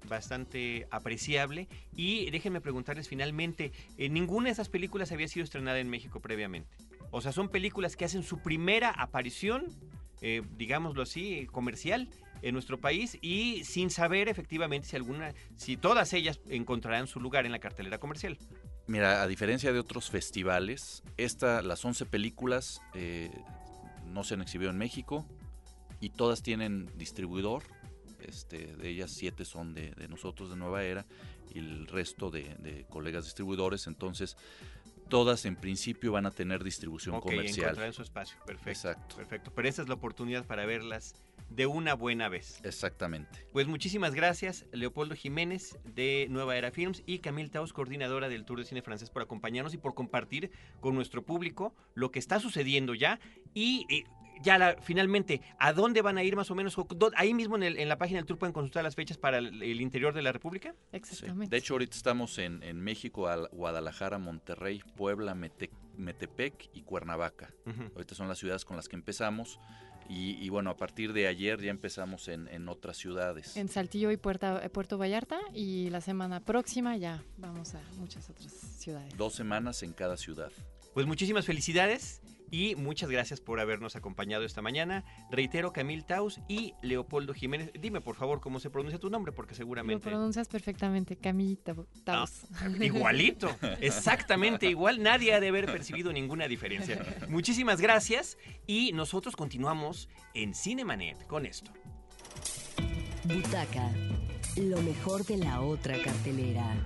bastante 0.08 0.86
apreciable. 0.90 1.68
Y 1.94 2.30
déjenme 2.30 2.60
preguntarles 2.60 3.08
finalmente, 3.08 3.72
eh, 3.98 4.08
ninguna 4.08 4.46
de 4.46 4.52
esas 4.52 4.68
películas 4.68 5.12
había 5.12 5.28
sido 5.28 5.44
estrenada 5.44 5.78
en 5.78 5.88
México 5.88 6.20
previamente. 6.20 6.76
O 7.10 7.20
sea, 7.20 7.32
son 7.32 7.48
películas 7.48 7.96
que 7.96 8.04
hacen 8.04 8.22
su 8.22 8.38
primera 8.38 8.90
aparición, 8.90 9.66
eh, 10.20 10.42
digámoslo 10.56 11.02
así, 11.02 11.46
comercial 11.52 12.08
en 12.42 12.52
nuestro 12.52 12.78
país 12.78 13.18
y 13.22 13.64
sin 13.64 13.90
saber 13.90 14.28
efectivamente 14.28 14.86
si 14.88 14.96
alguna, 14.96 15.32
si 15.56 15.76
todas 15.76 16.12
ellas 16.12 16.40
encontrarán 16.48 17.06
su 17.06 17.20
lugar 17.20 17.46
en 17.46 17.52
la 17.52 17.58
cartelera 17.58 17.98
comercial. 17.98 18.38
Mira, 18.86 19.22
a 19.22 19.26
diferencia 19.26 19.72
de 19.72 19.78
otros 19.78 20.10
festivales, 20.10 21.02
esta, 21.16 21.62
las 21.62 21.82
11 21.82 22.04
películas 22.04 22.82
eh, 22.92 23.30
no 24.14 24.24
se 24.24 24.34
han 24.34 24.42
exhibido 24.42 24.70
en 24.70 24.78
México 24.78 25.26
y 26.00 26.10
todas 26.10 26.42
tienen 26.42 26.90
distribuidor. 26.96 27.64
Este, 28.20 28.74
de 28.76 28.88
ellas 28.88 29.10
siete 29.10 29.44
son 29.44 29.74
de, 29.74 29.92
nosotros 30.08 30.48
de 30.48 30.56
Nueva 30.56 30.82
Era 30.82 31.04
y 31.52 31.58
el 31.58 31.86
resto 31.86 32.30
de, 32.30 32.86
colegas 32.88 33.24
distribuidores. 33.24 33.86
Entonces, 33.86 34.36
todas 35.08 35.44
en 35.44 35.56
principio 35.56 36.12
van 36.12 36.26
a 36.26 36.30
tener 36.30 36.64
distribución 36.64 37.16
okay, 37.16 37.36
comercial. 37.36 37.78
en 37.82 37.92
su 37.92 38.02
espacio, 38.02 38.38
perfecto. 38.46 38.70
Exacto. 38.70 39.16
Perfecto. 39.16 39.52
Pero 39.54 39.68
esta 39.68 39.82
es 39.82 39.88
la 39.88 39.94
oportunidad 39.94 40.44
para 40.46 40.66
verlas 40.66 41.14
de 41.50 41.66
una 41.66 41.94
buena 41.94 42.28
vez. 42.28 42.60
Exactamente. 42.64 43.46
Pues 43.52 43.66
muchísimas 43.66 44.14
gracias, 44.14 44.66
Leopoldo 44.72 45.14
Jiménez 45.14 45.78
de 45.84 46.26
Nueva 46.30 46.56
Era 46.56 46.70
Films 46.70 47.02
y 47.06 47.18
Camille 47.18 47.50
Taos, 47.50 47.72
coordinadora 47.72 48.28
del 48.28 48.44
Tour 48.44 48.58
de 48.60 48.64
Cine 48.64 48.82
Francés, 48.82 49.10
por 49.10 49.22
acompañarnos 49.22 49.74
y 49.74 49.78
por 49.78 49.94
compartir 49.94 50.50
con 50.80 50.94
nuestro 50.94 51.22
público 51.22 51.74
lo 51.94 52.10
que 52.10 52.18
está 52.18 52.40
sucediendo 52.40 52.94
ya 52.94 53.20
y, 53.54 54.04
ya 54.42 54.76
finalmente, 54.82 55.40
¿a 55.58 55.72
dónde 55.72 56.02
van 56.02 56.18
a 56.18 56.22
ir 56.22 56.36
más 56.36 56.50
o 56.50 56.54
menos? 56.54 56.76
Ahí 57.16 57.34
mismo 57.34 57.56
en, 57.56 57.88
la 57.88 57.98
página 57.98 58.18
del 58.18 58.26
Tour 58.26 58.38
pueden 58.38 58.52
consultar 58.52 58.84
las 58.84 58.94
fechas 58.94 59.18
para 59.18 59.38
el, 59.38 59.80
interior 59.80 60.14
de 60.14 60.22
la 60.22 60.32
República. 60.32 60.74
Exactamente. 60.92 61.50
De 61.54 61.58
hecho, 61.58 61.74
ahorita 61.74 61.96
estamos 61.96 62.38
en, 62.38 62.80
México, 62.80 63.28
Guadalajara, 63.52 64.18
Monterrey, 64.18 64.82
Puebla, 64.96 65.34
Metepec 65.34 66.70
y 66.72 66.82
Cuernavaca. 66.82 67.52
Ahorita 67.94 68.14
son 68.14 68.28
las 68.28 68.38
ciudades 68.38 68.64
con 68.64 68.76
las 68.76 68.88
que 68.88 68.96
empezamos. 68.96 69.58
Y, 70.08 70.48
bueno, 70.50 70.70
a 70.70 70.76
partir 70.76 71.12
de 71.14 71.26
ayer 71.26 71.60
ya 71.60 71.70
empezamos 71.70 72.28
en, 72.28 72.68
otras 72.68 72.96
ciudades. 72.96 73.56
En 73.56 73.68
Saltillo 73.68 74.10
y 74.10 74.16
Puerto 74.16 74.98
Vallarta 74.98 75.38
y 75.52 75.90
la 75.90 76.00
semana 76.00 76.40
próxima 76.40 76.96
ya 76.96 77.22
vamos 77.38 77.74
a 77.74 77.82
muchas 77.96 78.28
otras 78.28 78.52
ciudades. 78.52 79.16
Dos 79.16 79.34
semanas 79.34 79.82
en 79.82 79.92
cada 79.92 80.16
ciudad. 80.16 80.50
Pues 80.92 81.06
muchísimas 81.06 81.46
felicidades 81.46 82.20
y 82.54 82.76
muchas 82.76 83.10
gracias 83.10 83.40
por 83.40 83.58
habernos 83.58 83.96
acompañado 83.96 84.44
esta 84.44 84.62
mañana. 84.62 85.04
Reitero, 85.28 85.72
Camil 85.72 86.04
Taus 86.04 86.40
y 86.46 86.74
Leopoldo 86.82 87.34
Jiménez. 87.34 87.72
Dime, 87.80 88.00
por 88.00 88.14
favor, 88.14 88.40
cómo 88.40 88.60
se 88.60 88.70
pronuncia 88.70 89.00
tu 89.00 89.10
nombre, 89.10 89.32
porque 89.32 89.56
seguramente... 89.56 90.04
Lo 90.04 90.12
pronuncias 90.12 90.46
perfectamente, 90.46 91.16
Camil 91.16 91.58
Taus. 91.58 92.46
Ah, 92.54 92.68
igualito, 92.80 93.50
exactamente 93.80 94.70
igual. 94.70 95.02
Nadie 95.02 95.34
ha 95.34 95.40
de 95.40 95.48
haber 95.48 95.66
percibido 95.66 96.12
ninguna 96.12 96.46
diferencia. 96.46 97.04
Muchísimas 97.28 97.80
gracias 97.80 98.38
y 98.68 98.92
nosotros 98.92 99.34
continuamos 99.34 100.08
en 100.32 100.54
Cinemanet 100.54 101.26
con 101.26 101.46
esto. 101.46 101.72
Butaca, 103.24 103.90
lo 104.58 104.80
mejor 104.82 105.24
de 105.24 105.38
la 105.38 105.60
otra 105.60 106.00
cartelera. 106.00 106.76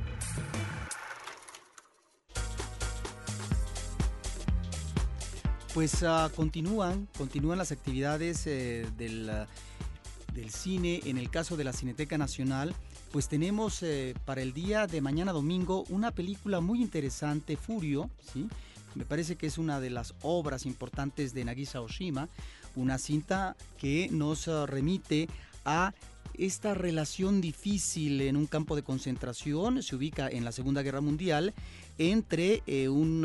Pues 5.75 6.02
uh, 6.02 6.30
continúan, 6.34 7.08
continúan 7.16 7.58
las 7.58 7.72
actividades 7.72 8.46
eh, 8.46 8.87
del, 8.96 9.30
uh, 9.30 10.34
del, 10.34 10.50
cine. 10.50 11.00
En 11.04 11.18
el 11.18 11.30
caso 11.30 11.56
de 11.56 11.64
la 11.64 11.72
Cineteca 11.72 12.16
Nacional, 12.16 12.75
pues 13.12 13.28
tenemos 13.28 13.82
eh, 13.82 14.14
para 14.25 14.42
el 14.42 14.52
día 14.52 14.87
de 14.87 15.00
mañana 15.00 15.32
domingo 15.32 15.84
una 15.90 16.10
película 16.10 16.60
muy 16.60 16.80
interesante, 16.80 17.56
Furio, 17.56 18.10
¿sí? 18.32 18.48
Me 18.94 19.04
parece 19.04 19.37
que 19.37 19.46
es 19.46 19.58
una 19.58 19.78
de 19.78 19.90
las 19.90 20.14
obras 20.22 20.66
importantes 20.66 21.34
de 21.34 21.44
Nagisa 21.44 21.80
Oshima, 21.80 22.28
una 22.75 22.98
cinta 22.98 23.54
que 23.76 24.08
nos 24.10 24.48
uh, 24.48 24.66
remite 24.66 25.28
a 25.64 25.92
esta 26.38 26.73
relación 26.73 27.40
difícil 27.40 28.21
en 28.21 28.37
un 28.37 28.47
campo 28.47 28.76
de 28.76 28.83
concentración, 28.83 29.83
se 29.83 29.97
ubica 29.97 30.28
en 30.28 30.45
la 30.45 30.52
Segunda 30.52 30.83
Guerra 30.83 31.00
Mundial, 31.00 31.52
entre 31.99 32.62
eh, 32.66 32.88
un, 32.88 33.25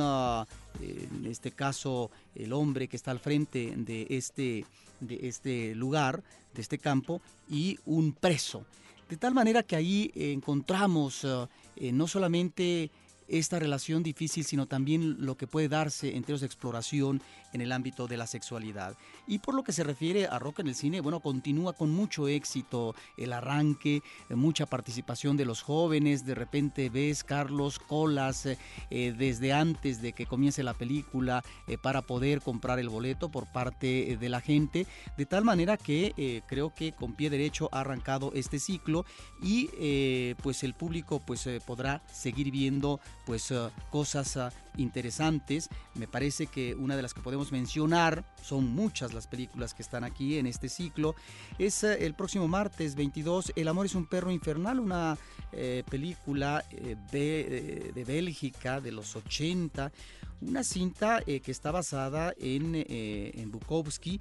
en 0.81 1.25
este 1.25 1.51
caso, 1.51 2.09
el 2.35 2.53
hombre 2.53 2.87
que 2.87 2.97
está 2.97 3.11
al 3.11 3.19
frente 3.19 3.73
de 3.77 4.07
este, 4.09 4.65
de 4.99 5.27
este 5.27 5.75
lugar, 5.75 6.23
de 6.53 6.61
este 6.61 6.79
campo, 6.79 7.21
y 7.47 7.77
un 7.85 8.13
preso. 8.13 8.65
De 9.09 9.17
tal 9.17 9.33
manera 9.33 9.61
que 9.63 9.75
ahí 9.75 10.11
encontramos 10.15 11.23
eh, 11.75 11.91
no 11.91 12.07
solamente 12.07 12.89
esta 13.27 13.59
relación 13.59 14.03
difícil, 14.03 14.43
sino 14.43 14.65
también 14.65 15.25
lo 15.25 15.35
que 15.35 15.47
puede 15.47 15.69
darse 15.69 16.15
en 16.15 16.23
términos 16.23 16.41
de 16.41 16.47
exploración 16.47 17.21
en 17.53 17.61
el 17.61 17.71
ámbito 17.71 18.07
de 18.07 18.17
la 18.17 18.27
sexualidad. 18.27 18.97
Y 19.27 19.39
por 19.39 19.55
lo 19.55 19.63
que 19.63 19.71
se 19.71 19.83
refiere 19.83 20.27
a 20.27 20.39
rock 20.39 20.59
en 20.59 20.67
el 20.67 20.75
cine, 20.75 21.01
bueno, 21.01 21.19
continúa 21.19 21.73
con 21.73 21.91
mucho 21.91 22.27
éxito 22.27 22.95
el 23.17 23.31
arranque, 23.31 24.01
eh, 24.29 24.35
mucha 24.35 24.65
participación 24.65 25.37
de 25.37 25.45
los 25.45 25.61
jóvenes, 25.61 26.25
de 26.25 26.35
repente 26.35 26.89
ves 26.89 27.23
Carlos 27.23 27.79
colas 27.79 28.45
eh, 28.45 28.57
eh, 28.89 29.13
desde 29.17 29.53
antes 29.53 30.01
de 30.01 30.13
que 30.13 30.25
comience 30.25 30.63
la 30.63 30.73
película 30.73 31.43
para 31.81 32.01
poder 32.01 32.41
comprar 32.41 32.79
el 32.79 32.89
boleto 32.89 33.29
por 33.29 33.51
parte 33.51 34.17
de 34.19 34.29
la 34.29 34.41
gente, 34.41 34.87
de 35.17 35.25
tal 35.25 35.43
manera 35.43 35.77
que 35.77 36.43
creo 36.47 36.73
que 36.73 36.91
con 36.93 37.13
pie 37.13 37.29
derecho 37.29 37.69
ha 37.71 37.81
arrancado 37.81 38.31
este 38.33 38.59
ciclo 38.59 39.05
y 39.41 40.33
pues 40.41 40.63
el 40.63 40.73
público 40.73 41.21
pues 41.25 41.47
podrá 41.65 42.03
seguir 42.11 42.51
viendo 42.51 42.99
pues 43.25 43.53
cosas 43.89 44.37
interesantes. 44.77 45.69
Me 45.95 46.07
parece 46.07 46.47
que 46.47 46.75
una 46.75 46.95
de 46.95 47.01
las 47.01 47.13
que 47.13 47.21
podemos 47.21 47.51
mencionar, 47.51 48.23
son 48.41 48.67
muchas 48.67 49.13
las 49.13 49.27
películas 49.27 49.73
que 49.73 49.81
están 49.81 50.03
aquí 50.03 50.37
en 50.37 50.47
este 50.47 50.69
ciclo, 50.69 51.15
es 51.57 51.83
eh, 51.83 52.05
el 52.05 52.13
próximo 52.13 52.47
martes 52.47 52.95
22, 52.95 53.53
El 53.55 53.67
amor 53.67 53.85
es 53.85 53.95
un 53.95 54.05
perro 54.05 54.31
infernal, 54.31 54.79
una 54.79 55.17
eh, 55.51 55.83
película 55.89 56.63
eh, 56.71 56.95
de, 57.11 58.03
Bélgica 58.03 58.81
de 58.81 58.91
los 58.91 59.15
80, 59.15 59.91
una 60.41 60.63
cinta 60.63 61.21
que 61.21 61.51
está 61.51 61.71
basada 61.71 62.33
en, 62.37 62.75
en 62.75 63.49
Bukowski 63.49 64.19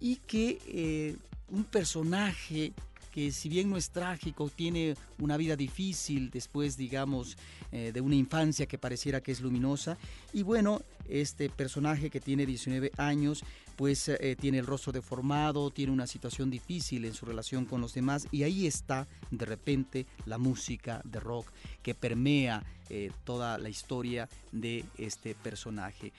y 0.00 0.16
que 0.16 1.16
un 1.48 1.64
personaje 1.64 2.74
que 3.12 3.30
si 3.30 3.48
bien 3.48 3.70
no 3.70 3.76
es 3.76 3.90
trágico, 3.90 4.48
tiene 4.48 4.96
una 5.18 5.36
vida 5.36 5.54
difícil 5.54 6.30
después, 6.30 6.76
digamos, 6.76 7.36
eh, 7.70 7.92
de 7.92 8.00
una 8.00 8.16
infancia 8.16 8.66
que 8.66 8.78
pareciera 8.78 9.20
que 9.20 9.32
es 9.32 9.40
luminosa. 9.40 9.98
Y 10.32 10.42
bueno, 10.42 10.80
este 11.08 11.50
personaje 11.50 12.08
que 12.08 12.20
tiene 12.20 12.46
19 12.46 12.90
años, 12.96 13.44
pues 13.76 14.08
eh, 14.08 14.36
tiene 14.40 14.58
el 14.58 14.66
rostro 14.66 14.92
deformado, 14.92 15.70
tiene 15.70 15.92
una 15.92 16.06
situación 16.06 16.50
difícil 16.50 17.04
en 17.04 17.12
su 17.12 17.26
relación 17.26 17.66
con 17.66 17.82
los 17.82 17.92
demás 17.92 18.26
y 18.32 18.44
ahí 18.44 18.66
está 18.66 19.06
de 19.30 19.44
repente 19.44 20.06
la 20.24 20.38
música 20.38 21.02
de 21.04 21.20
rock 21.20 21.52
que 21.82 21.94
permea 21.94 22.64
eh, 22.88 23.10
toda 23.24 23.58
la 23.58 23.68
historia 23.68 24.28
de 24.52 24.84
este 24.96 25.34
personaje. 25.34 26.12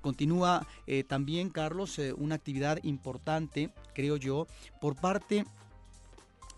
Continúa 0.00 0.66
también, 1.06 1.50
Carlos, 1.50 2.00
una 2.16 2.34
actividad 2.34 2.82
importante, 2.82 3.70
creo 3.94 4.16
yo, 4.16 4.48
por 4.80 4.96
parte, 4.96 5.44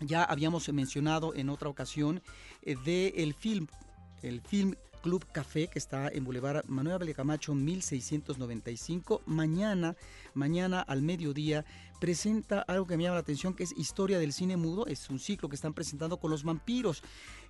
ya 0.01 0.23
habíamos 0.23 0.67
mencionado 0.73 1.33
en 1.35 1.49
otra 1.49 1.69
ocasión, 1.69 2.21
del 2.61 3.33
film, 3.33 3.67
el 4.21 4.41
film 4.41 4.75
Club 5.01 5.25
Café, 5.31 5.67
que 5.67 5.79
está 5.79 6.09
en 6.09 6.23
Boulevard 6.23 6.65
Manuel 6.67 6.99
Vale 6.99 7.13
Camacho 7.13 7.55
1695. 7.55 9.23
Mañana, 9.25 9.95
mañana 10.33 10.81
al 10.81 11.01
mediodía, 11.01 11.65
presenta 12.01 12.61
algo 12.61 12.87
que 12.87 12.97
me 12.97 13.03
llama 13.03 13.17
la 13.17 13.21
atención, 13.21 13.53
que 13.53 13.63
es 13.63 13.77
Historia 13.77 14.17
del 14.17 14.33
Cine 14.33 14.57
Mudo. 14.57 14.87
Es 14.87 15.11
un 15.11 15.19
ciclo 15.19 15.47
que 15.47 15.55
están 15.55 15.75
presentando 15.75 16.17
con 16.17 16.31
los 16.31 16.43
vampiros. 16.43 17.03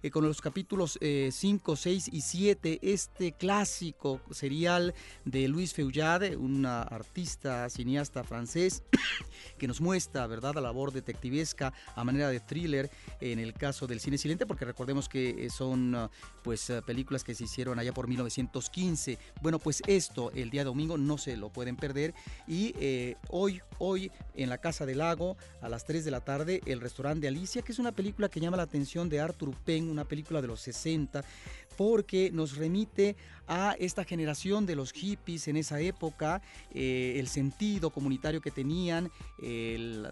Eh, 0.04 0.10
con 0.10 0.26
los 0.26 0.42
capítulos 0.42 0.98
5, 1.00 1.74
eh, 1.74 1.78
6 1.78 2.10
y 2.12 2.22
7, 2.22 2.80
este 2.82 3.34
clásico 3.34 4.20
serial 4.32 4.96
de 5.26 5.48
Luis 5.48 5.74
Feuillade, 5.74 6.36
un 6.36 6.66
artista, 6.66 7.70
cineasta 7.70 8.24
francés, 8.24 8.82
que 9.60 9.68
nos 9.68 9.80
muestra, 9.80 10.26
¿verdad?, 10.26 10.56
la 10.56 10.62
labor 10.62 10.92
detectivesca 10.92 11.72
a 11.96 12.04
manera 12.04 12.30
de 12.30 12.40
thriller 12.40 12.90
en 13.20 13.38
el 13.38 13.54
caso 13.54 13.86
del 13.86 14.00
cine 14.00 14.18
silente, 14.18 14.48
porque 14.48 14.66
recordemos 14.66 15.08
que 15.08 15.46
eh, 15.46 15.50
son 15.52 16.10
pues 16.42 16.72
películas 16.86 17.24
que 17.24 17.36
se 17.36 17.44
hicieron 17.44 17.78
allá 17.78 17.94
por 17.94 18.08
1915. 18.08 19.20
Bueno, 19.42 19.60
pues 19.60 19.84
esto 19.86 20.32
el 20.32 20.50
día 20.50 20.64
domingo 20.64 20.98
no 20.98 21.20
se 21.20 21.38
lo 21.38 21.50
pueden 21.50 21.76
perder 21.76 22.16
y 22.48 22.74
hoy, 23.30 23.62
hoy 23.82 24.12
en 24.36 24.50
la 24.50 24.60
Casa 24.60 24.86
del 24.86 25.00
Lago 25.00 25.38
a 25.60 25.68
las 25.68 25.86
3 25.86 26.06
de 26.06 26.12
la 26.12 26.22
tarde 26.22 26.62
el 26.66 26.80
restaurante 26.80 27.22
de 27.22 27.30
Alicia, 27.30 27.64
que 27.64 27.72
es 27.72 27.80
una 27.80 27.92
película 27.92 28.30
que 28.30 28.40
llama 28.40 28.58
la 28.58 28.64
atención 28.64 29.10
de 29.10 29.20
Arthur 29.20 29.56
Penn, 29.66 29.90
una 29.90 30.06
película 30.06 30.42
de 30.42 30.48
los 30.48 30.62
60, 30.62 31.24
porque 31.78 32.32
nos 32.32 32.56
remite 32.56 33.16
a 33.48 33.76
esta 33.80 34.06
generación 34.06 34.66
de 34.66 34.76
los 34.76 34.94
hippies 34.94 35.48
en 35.48 35.58
esa 35.58 35.80
época, 35.82 36.42
eh, 36.74 37.16
el 37.18 37.28
sentido 37.28 37.90
comunitario 37.90 38.40
que 38.40 38.52
tenían, 38.52 39.12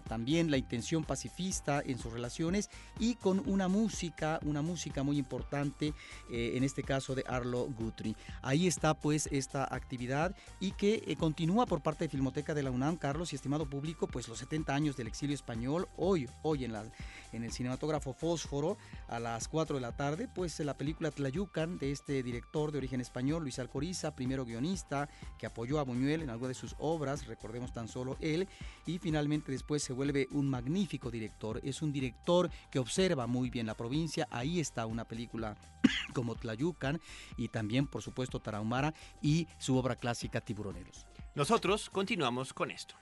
también 0.08 0.50
la 0.50 0.56
intención 0.56 1.04
pacifista 1.04 1.80
en 1.86 1.98
sus 1.98 2.12
relaciones 2.12 2.68
y 2.98 3.14
con 3.14 3.40
una 3.48 3.68
música, 3.68 4.40
una 4.42 4.60
música 4.60 5.02
muy 5.02 5.18
importante, 5.18 5.94
eh, 6.30 6.52
en 6.56 6.64
este 6.64 6.82
caso 6.82 7.14
de 7.14 7.24
Arlo 7.26 7.68
Guthrie. 7.78 8.16
Ahí 8.42 8.66
está 8.66 8.94
pues 8.94 9.28
esta 9.30 9.64
actividad 9.74 10.34
y 10.58 10.72
que 10.72 11.02
eh, 11.06 11.16
continúa 11.16 11.66
por 11.66 11.80
parte 11.80 12.04
de 12.04 12.08
Filmoteca 12.08 12.54
de 12.54 12.62
la 12.62 12.70
UNAM, 12.70 12.96
Carlos 12.96 13.32
y 13.32 13.36
estimado 13.36 13.66
público, 13.66 14.06
pues 14.06 14.28
los 14.28 14.38
70 14.38 14.74
años 14.74 14.96
del 14.96 15.06
exilio 15.06 15.34
español, 15.34 15.88
hoy, 15.96 16.28
hoy 16.42 16.64
en, 16.64 16.72
la, 16.72 16.84
en 17.32 17.44
el 17.44 17.52
cinematógrafo 17.52 18.12
Fósforo 18.12 18.76
a 19.08 19.18
las 19.18 19.48
4 19.48 19.76
de 19.76 19.80
la 19.80 19.92
tarde, 19.92 20.28
pues 20.32 20.58
la 20.60 20.74
película 20.74 21.10
De 21.50 21.90
este 21.90 22.22
director 22.22 22.70
de 22.70 22.78
origen 22.78 23.00
español, 23.00 23.42
Luis 23.42 23.58
Alcoriza, 23.58 24.14
primero 24.14 24.44
guionista, 24.44 25.08
que 25.36 25.46
apoyó 25.46 25.80
a 25.80 25.82
Buñuel 25.82 26.22
en 26.22 26.30
alguna 26.30 26.50
de 26.50 26.54
sus 26.54 26.76
obras, 26.78 27.26
recordemos 27.26 27.72
tan 27.72 27.88
solo 27.88 28.16
él, 28.20 28.46
y 28.86 29.00
finalmente 29.00 29.50
después 29.50 29.82
se 29.82 29.92
vuelve 29.92 30.28
un 30.30 30.48
magnífico 30.48 31.10
director. 31.10 31.60
Es 31.64 31.82
un 31.82 31.90
director 31.90 32.50
que 32.70 32.78
observa 32.78 33.26
muy 33.26 33.50
bien 33.50 33.66
la 33.66 33.76
provincia, 33.76 34.28
ahí 34.30 34.60
está 34.60 34.86
una 34.86 35.04
película 35.04 35.56
como 36.14 36.36
Tlayucan 36.36 37.00
y 37.36 37.48
también, 37.48 37.88
por 37.88 38.02
supuesto, 38.02 38.38
Tarahumara 38.38 38.94
y 39.20 39.48
su 39.58 39.76
obra 39.76 39.96
clásica 39.96 40.40
Tiburoneros. 40.40 41.04
Nosotros 41.34 41.90
continuamos 41.90 42.54
con 42.54 42.70
esto. 42.70 42.94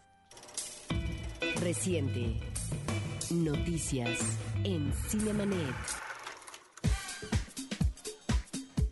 Reciente. 1.60 2.40
Noticias 3.30 4.18
en 4.64 4.90
Cinemanet. 4.94 6.07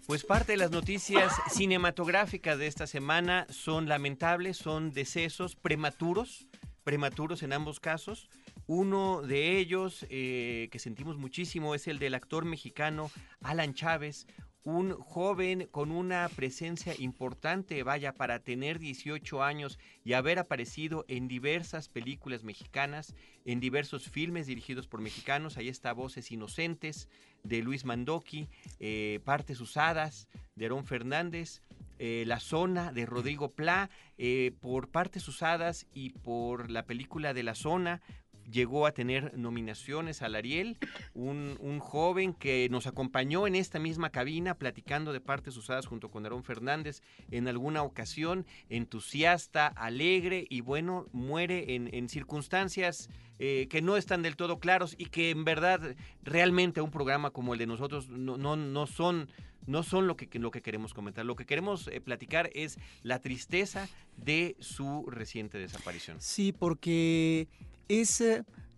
Pues 0.06 0.24
parte 0.24 0.52
de 0.52 0.58
las 0.58 0.70
noticias 0.70 1.32
cinematográficas 1.50 2.56
de 2.58 2.68
esta 2.68 2.86
semana 2.86 3.44
son 3.50 3.88
lamentables, 3.88 4.56
son 4.56 4.92
decesos 4.92 5.56
prematuros, 5.56 6.46
prematuros 6.84 7.42
en 7.42 7.52
ambos 7.52 7.80
casos. 7.80 8.28
Uno 8.68 9.22
de 9.22 9.58
ellos 9.58 10.06
eh, 10.08 10.68
que 10.70 10.78
sentimos 10.78 11.16
muchísimo 11.16 11.74
es 11.74 11.88
el 11.88 11.98
del 11.98 12.14
actor 12.14 12.44
mexicano 12.44 13.10
Alan 13.40 13.74
Chávez, 13.74 14.28
un 14.66 14.94
joven 14.98 15.68
con 15.70 15.92
una 15.92 16.28
presencia 16.28 16.92
importante, 16.98 17.84
vaya, 17.84 18.12
para 18.12 18.40
tener 18.40 18.80
18 18.80 19.44
años 19.44 19.78
y 20.04 20.14
haber 20.14 20.40
aparecido 20.40 21.04
en 21.06 21.28
diversas 21.28 21.88
películas 21.88 22.42
mexicanas, 22.42 23.14
en 23.44 23.60
diversos 23.60 24.10
filmes 24.10 24.48
dirigidos 24.48 24.88
por 24.88 25.00
mexicanos. 25.00 25.56
Ahí 25.56 25.68
está 25.68 25.92
Voces 25.92 26.32
Inocentes 26.32 27.08
de 27.44 27.62
Luis 27.62 27.84
Mandoki, 27.84 28.48
eh, 28.80 29.20
Partes 29.24 29.60
Usadas 29.60 30.26
de 30.56 30.64
Aarón 30.64 30.84
Fernández. 30.84 31.62
Eh, 31.98 32.24
la 32.26 32.40
zona 32.40 32.92
de 32.92 33.06
Rodrigo 33.06 33.52
Pla, 33.52 33.88
eh, 34.18 34.52
por 34.60 34.90
partes 34.90 35.28
usadas 35.28 35.86
y 35.94 36.10
por 36.10 36.70
la 36.70 36.84
película 36.84 37.32
de 37.32 37.42
la 37.42 37.54
zona, 37.54 38.02
llegó 38.50 38.86
a 38.86 38.92
tener 38.92 39.36
nominaciones 39.36 40.22
al 40.22 40.34
Ariel, 40.34 40.78
un, 41.14 41.56
un, 41.60 41.80
joven 41.80 42.34
que 42.34 42.68
nos 42.70 42.86
acompañó 42.86 43.46
en 43.46 43.54
esta 43.54 43.78
misma 43.78 44.10
cabina 44.10 44.54
platicando 44.54 45.12
de 45.12 45.20
partes 45.20 45.56
usadas 45.56 45.86
junto 45.86 46.10
con 46.10 46.24
Aarón 46.24 46.44
Fernández 46.44 47.02
en 47.30 47.48
alguna 47.48 47.82
ocasión, 47.82 48.46
entusiasta, 48.68 49.66
alegre 49.66 50.46
y 50.48 50.60
bueno, 50.60 51.06
muere 51.12 51.74
en, 51.74 51.94
en 51.94 52.08
circunstancias 52.08 53.08
eh, 53.38 53.66
que 53.68 53.82
no 53.82 53.98
están 53.98 54.22
del 54.22 54.36
todo 54.36 54.58
claros 54.58 54.94
y 54.96 55.06
que 55.06 55.30
en 55.30 55.44
verdad 55.44 55.94
realmente 56.22 56.80
un 56.80 56.90
programa 56.90 57.30
como 57.30 57.52
el 57.52 57.58
de 57.58 57.66
nosotros 57.66 58.08
no, 58.08 58.38
no, 58.38 58.56
no 58.56 58.86
son 58.86 59.28
no 59.66 59.82
son 59.82 60.06
lo 60.06 60.16
que, 60.16 60.38
lo 60.38 60.50
que 60.50 60.62
queremos 60.62 60.94
comentar. 60.94 61.26
Lo 61.26 61.34
que 61.34 61.44
queremos 61.44 61.88
eh, 61.88 62.00
platicar 62.00 62.50
es 62.54 62.78
la 63.02 63.20
tristeza 63.20 63.88
de 64.16 64.56
su 64.60 65.04
reciente 65.08 65.58
desaparición. 65.58 66.18
Sí, 66.20 66.52
porque 66.52 67.48
es 67.88 68.22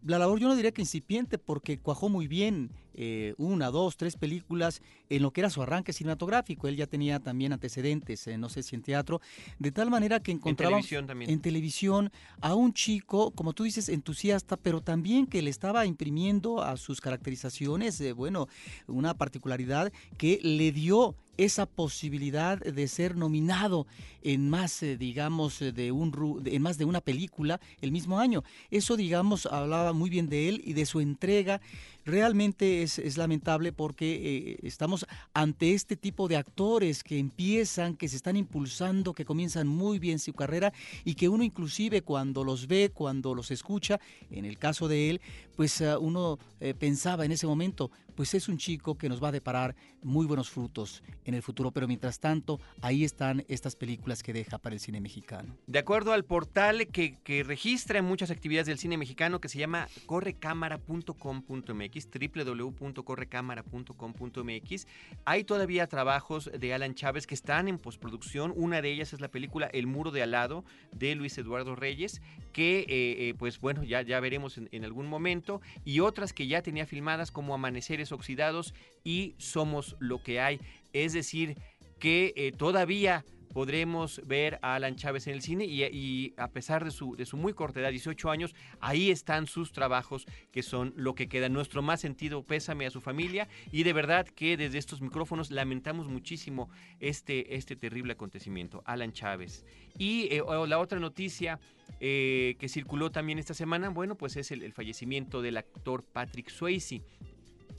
la 0.04 0.18
labor, 0.18 0.38
yo 0.38 0.48
no 0.48 0.56
diría 0.56 0.72
que 0.72 0.82
incipiente, 0.82 1.38
porque 1.38 1.78
cuajó 1.78 2.08
muy 2.08 2.28
bien 2.28 2.70
eh, 2.94 3.34
una, 3.36 3.70
dos, 3.70 3.96
tres 3.96 4.16
películas 4.16 4.82
en 5.08 5.22
lo 5.22 5.32
que 5.32 5.40
era 5.40 5.50
su 5.50 5.62
arranque 5.62 5.92
cinematográfico. 5.92 6.66
Él 6.66 6.76
ya 6.76 6.86
tenía 6.86 7.20
también 7.20 7.52
antecedentes, 7.52 8.26
eh, 8.26 8.38
no 8.38 8.48
sé 8.48 8.62
si 8.62 8.74
en 8.74 8.82
teatro, 8.82 9.20
de 9.58 9.70
tal 9.70 9.90
manera 9.90 10.20
que 10.20 10.32
encontraba 10.32 10.80
en 10.80 11.40
televisión 11.40 12.10
a 12.40 12.54
un 12.54 12.72
chico, 12.72 13.30
como 13.32 13.52
tú 13.52 13.64
dices, 13.64 13.88
entusiasta, 13.88 14.56
pero 14.56 14.80
también 14.80 15.26
que 15.26 15.42
le 15.42 15.50
estaba 15.50 15.86
imprimiendo 15.86 16.62
a 16.62 16.76
sus 16.76 17.00
caracterizaciones, 17.00 18.00
eh, 18.00 18.12
bueno, 18.12 18.48
una 18.86 19.14
particularidad 19.14 19.92
que 20.16 20.40
le 20.42 20.72
dio 20.72 21.14
esa 21.38 21.64
posibilidad 21.64 22.58
de 22.58 22.88
ser 22.88 23.16
nominado 23.16 23.86
en 24.22 24.50
más, 24.50 24.84
digamos, 24.98 25.60
de 25.60 25.92
un 25.92 26.42
en 26.44 26.60
más 26.60 26.76
de 26.76 26.84
una 26.84 27.00
película 27.00 27.60
el 27.80 27.92
mismo 27.92 28.18
año. 28.18 28.44
Eso, 28.70 28.96
digamos, 28.96 29.46
hablaba 29.46 29.92
muy 29.94 30.10
bien 30.10 30.28
de 30.28 30.48
él 30.48 30.62
y 30.64 30.74
de 30.74 30.84
su 30.84 31.00
entrega 31.00 31.60
realmente 32.08 32.82
es, 32.82 33.16
lamentable 33.16 33.72
porque 33.72 34.14
eh, 34.14 34.58
estamos 34.62 35.06
ante 35.34 35.74
este 35.74 35.96
tipo 35.96 36.28
de 36.28 36.36
actores 36.36 37.04
que 37.04 37.18
empiezan, 37.18 37.96
que 37.96 38.08
se 38.08 38.16
están 38.16 38.36
impulsando, 38.36 39.14
que 39.14 39.24
comienzan 39.24 39.68
muy 39.68 39.98
bien 39.98 40.18
su 40.18 40.32
carrera 40.32 40.72
y 41.04 41.14
que 41.14 41.28
uno 41.28 41.44
inclusive 41.44 42.02
cuando 42.02 42.44
los 42.44 42.66
ve, 42.66 42.90
cuando 42.92 43.34
los 43.34 43.50
escucha, 43.50 44.00
en 44.30 44.44
el 44.44 44.58
caso 44.58 44.88
de 44.88 45.10
él, 45.10 45.20
pues 45.56 45.80
ah, 45.82 45.98
uno 45.98 46.38
eh, 46.60 46.74
pensaba 46.74 47.24
en 47.24 47.32
ese 47.32 47.46
momento, 47.46 47.90
pues 48.14 48.34
es 48.34 48.48
un 48.48 48.58
chico 48.58 48.96
que 48.96 49.08
nos 49.08 49.22
va 49.22 49.28
a 49.28 49.32
deparar 49.32 49.74
muy 50.02 50.26
buenos 50.26 50.50
frutos 50.50 51.02
en 51.24 51.34
el 51.34 51.42
futuro, 51.42 51.70
pero 51.70 51.86
mientras 51.86 52.20
tanto, 52.20 52.60
ahí 52.80 53.04
están 53.04 53.44
estas 53.48 53.76
películas 53.76 54.22
que 54.22 54.32
deja 54.32 54.58
para 54.58 54.74
el 54.74 54.80
cine 54.80 55.00
mexicano. 55.00 55.56
De 55.66 55.78
acuerdo 55.78 56.12
al 56.12 56.24
portal 56.24 56.88
que, 56.88 57.18
que 57.22 57.42
registra 57.42 58.02
muchas 58.02 58.30
actividades 58.30 58.66
del 58.66 58.78
cine 58.78 58.96
mexicano 58.96 59.40
que 59.40 59.48
se 59.48 59.58
llama 59.58 59.88
correcámara.com.mx, 60.06 61.97
www.correcámara.com.mx, 62.06 64.86
hay 65.24 65.44
todavía 65.44 65.86
trabajos 65.86 66.50
de 66.52 66.74
Alan 66.74 66.94
Chávez 66.94 67.26
que 67.26 67.34
están 67.34 67.68
en 67.68 67.78
postproducción. 67.78 68.52
Una 68.54 68.82
de 68.82 68.92
ellas 68.92 69.12
es 69.12 69.20
la 69.20 69.28
película 69.28 69.68
El 69.72 69.86
muro 69.86 70.10
de 70.10 70.22
alado 70.22 70.64
de 70.92 71.14
Luis 71.14 71.38
Eduardo 71.38 71.74
Reyes, 71.74 72.20
que 72.52 72.80
eh, 72.80 72.86
eh, 72.88 73.34
pues 73.38 73.60
bueno, 73.60 73.84
ya, 73.84 74.02
ya 74.02 74.20
veremos 74.20 74.58
en, 74.58 74.84
algún 74.84 75.06
momento, 75.06 75.60
y 75.84 76.00
otras 76.00 76.32
que 76.32 76.46
ya 76.46 76.62
tenía 76.62 76.86
filmadas 76.86 77.30
como 77.30 77.54
Amaneceres 77.54 78.12
oxidados 78.12 78.74
y 79.04 79.34
somos 79.38 79.96
lo 79.98 80.22
que 80.22 80.40
hay. 80.40 80.60
Es 80.92 81.12
decir, 81.12 81.56
que 81.98 82.32
eh, 82.36 82.52
todavía 82.52 83.24
podremos 83.58 84.22
ver 84.24 84.60
a 84.62 84.76
Alan 84.76 84.94
Chávez 84.94 85.26
en 85.26 85.32
el 85.32 85.42
cine 85.42 85.64
y, 85.64 86.32
a 86.36 86.46
pesar 86.46 86.84
de 86.84 86.92
su, 86.92 87.16
de 87.16 87.26
su 87.26 87.36
muy 87.36 87.54
corta 87.54 87.80
edad, 87.80 87.90
18 87.90 88.30
años, 88.30 88.54
ahí 88.78 89.10
están 89.10 89.48
sus 89.48 89.72
trabajos 89.72 90.26
que 90.52 90.62
son 90.62 90.94
lo 90.94 91.16
que 91.16 91.28
queda. 91.28 91.48
Nuestro 91.48 91.82
más 91.82 92.00
sentido 92.00 92.44
pésame 92.44 92.86
a 92.86 92.90
su 92.90 93.00
familia 93.00 93.48
y 93.72 93.82
de 93.82 93.92
verdad 93.92 94.28
que 94.28 94.56
desde 94.56 94.78
estos 94.78 95.00
micrófonos 95.00 95.50
lamentamos 95.50 96.06
muchísimo 96.06 96.70
este, 97.00 97.56
este 97.56 97.74
terrible 97.74 98.12
acontecimiento. 98.12 98.84
Alan 98.86 99.12
Chávez. 99.12 99.64
Y 99.98 100.28
eh, 100.30 100.40
la 100.68 100.78
otra 100.78 101.00
noticia 101.00 101.58
eh, 101.98 102.54
que 102.60 102.68
circuló 102.68 103.10
también 103.10 103.40
esta 103.40 103.54
semana, 103.54 103.88
bueno, 103.88 104.14
pues 104.14 104.36
es 104.36 104.52
el, 104.52 104.62
el 104.62 104.72
fallecimiento 104.72 105.42
del 105.42 105.56
actor 105.56 106.04
Patrick 106.04 106.48
Swayze. 106.48 107.02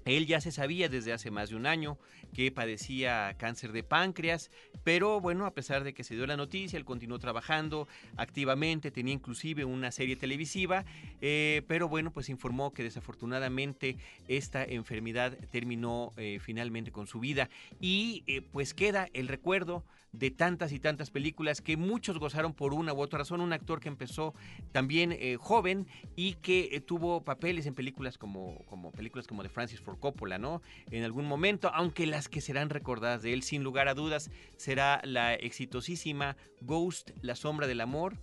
Él 0.06 0.26
ya 0.26 0.42
se 0.42 0.52
sabía 0.52 0.90
desde 0.90 1.14
hace 1.14 1.32
más 1.32 1.50
de 1.50 1.56
un 1.56 1.66
año 1.66 1.98
que 2.34 2.52
padecía 2.52 3.36
cáncer 3.38 3.72
de 3.72 3.84
páncreas, 3.84 4.52
pero 4.84 5.20
bueno, 5.20 5.46
a 5.46 5.54
pesar 5.54 5.84
de 5.84 5.94
que 5.94 6.04
se 6.04 6.16
dio 6.16 6.26
la 6.28 6.38
noticia, 6.38 6.78
él 6.78 6.86
continuó 6.86 7.20
trabajando 7.20 7.88
activamente, 8.18 8.92
tenía 8.92 9.14
inclusive 9.14 9.66
una 9.66 9.92
serie 9.92 10.16
televisiva, 10.16 10.86
eh, 11.22 11.64
pero 11.68 11.88
bueno, 11.90 12.12
pues 12.12 12.30
informó 12.30 12.74
que 12.74 12.84
desafortunadamente 12.84 13.98
esta 14.28 14.64
enfermedad 14.64 15.38
terminó 15.52 16.14
eh, 16.18 16.40
finalmente 16.42 16.92
con 16.92 17.08
su 17.08 17.20
vida. 17.20 17.50
Y 17.80 18.24
eh, 18.28 18.42
pues 18.42 18.74
queda 18.74 19.10
el 19.14 19.28
recuerdo 19.28 19.84
de 20.12 20.32
tantas 20.32 20.72
y 20.72 20.80
tantas 20.80 21.12
películas 21.12 21.62
que 21.62 21.78
muchos 21.78 22.20
gozaron 22.20 22.54
por 22.54 22.74
una 22.74 22.94
u 22.94 23.02
otra 23.02 23.20
razón. 23.20 23.42
Un 23.42 23.54
actor 23.54 23.80
que 23.80 23.90
empezó 23.90 24.34
también 24.72 25.18
joven 25.38 25.88
y 26.16 26.34
que 26.36 26.84
tuvo 26.86 27.24
papeles 27.24 27.66
en 27.66 27.76
películas 27.76 28.18
como, 28.18 28.66
como 28.66 28.92
películas 28.92 29.28
como 29.28 29.44
de 29.44 29.50
Francis 29.50 29.80
Ford 29.80 30.00
Coppola, 30.00 30.38
¿no? 30.38 30.62
En 30.92 31.04
algún 31.04 31.26
momento, 31.26 31.72
aunque 31.74 32.06
las 32.08 32.30
que 32.30 32.42
serán 32.42 32.70
recordadas 32.70 33.22
de 33.22 33.34
él, 33.34 33.44
sin 33.44 33.64
lugar 33.64 33.88
a 33.88 33.94
dudas, 33.94 34.32
será 34.58 35.02
la 35.04 35.36
exitosísima 35.36 36.38
Ghost, 36.62 37.12
La 37.22 37.36
Sombra 37.36 37.68
del 37.68 37.82
Amor 37.82 38.18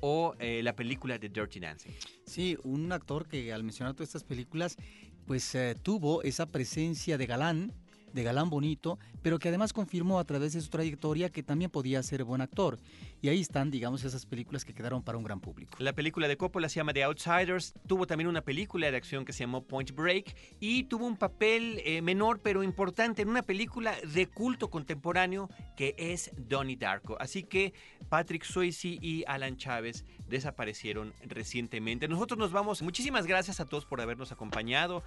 o 0.00 0.34
eh, 0.38 0.62
la 0.62 0.74
película 0.74 1.18
de 1.18 1.28
Dirty 1.28 1.60
Dancing. 1.60 1.92
Sí, 2.26 2.58
un 2.64 2.90
actor 2.92 3.28
que 3.28 3.52
al 3.52 3.62
mencionar 3.62 3.94
todas 3.94 4.08
estas 4.08 4.24
películas, 4.24 4.76
pues 5.26 5.54
eh, 5.54 5.76
tuvo 5.80 6.22
esa 6.22 6.46
presencia 6.46 7.18
de 7.18 7.26
galán 7.26 7.72
de 8.12 8.22
galán 8.22 8.50
bonito, 8.50 8.98
pero 9.22 9.38
que 9.38 9.48
además 9.48 9.72
confirmó 9.72 10.18
a 10.18 10.24
través 10.24 10.52
de 10.52 10.60
su 10.60 10.68
trayectoria 10.68 11.30
que 11.30 11.42
también 11.42 11.70
podía 11.70 12.02
ser 12.02 12.24
buen 12.24 12.40
actor. 12.40 12.78
Y 13.20 13.28
ahí 13.28 13.40
están, 13.40 13.70
digamos, 13.70 14.04
esas 14.04 14.26
películas 14.26 14.64
que 14.64 14.74
quedaron 14.74 15.02
para 15.02 15.16
un 15.16 15.24
gran 15.24 15.40
público. 15.40 15.76
La 15.78 15.92
película 15.92 16.26
de 16.26 16.36
Coppola 16.36 16.68
se 16.68 16.76
llama 16.76 16.92
The 16.92 17.04
Outsiders, 17.04 17.74
tuvo 17.86 18.06
también 18.06 18.28
una 18.28 18.42
película 18.42 18.90
de 18.90 18.96
acción 18.96 19.24
que 19.24 19.32
se 19.32 19.40
llamó 19.40 19.64
Point 19.64 19.92
Break 19.92 20.36
y 20.60 20.84
tuvo 20.84 21.06
un 21.06 21.16
papel 21.16 21.80
eh, 21.84 22.02
menor 22.02 22.40
pero 22.40 22.62
importante 22.62 23.22
en 23.22 23.28
una 23.28 23.42
película 23.42 23.94
de 24.12 24.26
culto 24.26 24.70
contemporáneo 24.70 25.48
que 25.76 25.94
es 25.96 26.30
Donnie 26.36 26.76
Darko. 26.76 27.16
Así 27.20 27.44
que 27.44 27.72
Patrick 28.08 28.44
Swayze 28.44 28.98
y 29.00 29.24
Alan 29.26 29.56
Chávez 29.56 30.04
desaparecieron 30.28 31.14
recientemente. 31.22 32.08
Nosotros 32.08 32.38
nos 32.38 32.52
vamos. 32.52 32.82
Muchísimas 32.82 33.26
gracias 33.26 33.60
a 33.60 33.66
todos 33.66 33.84
por 33.84 34.00
habernos 34.00 34.32
acompañado 34.32 35.02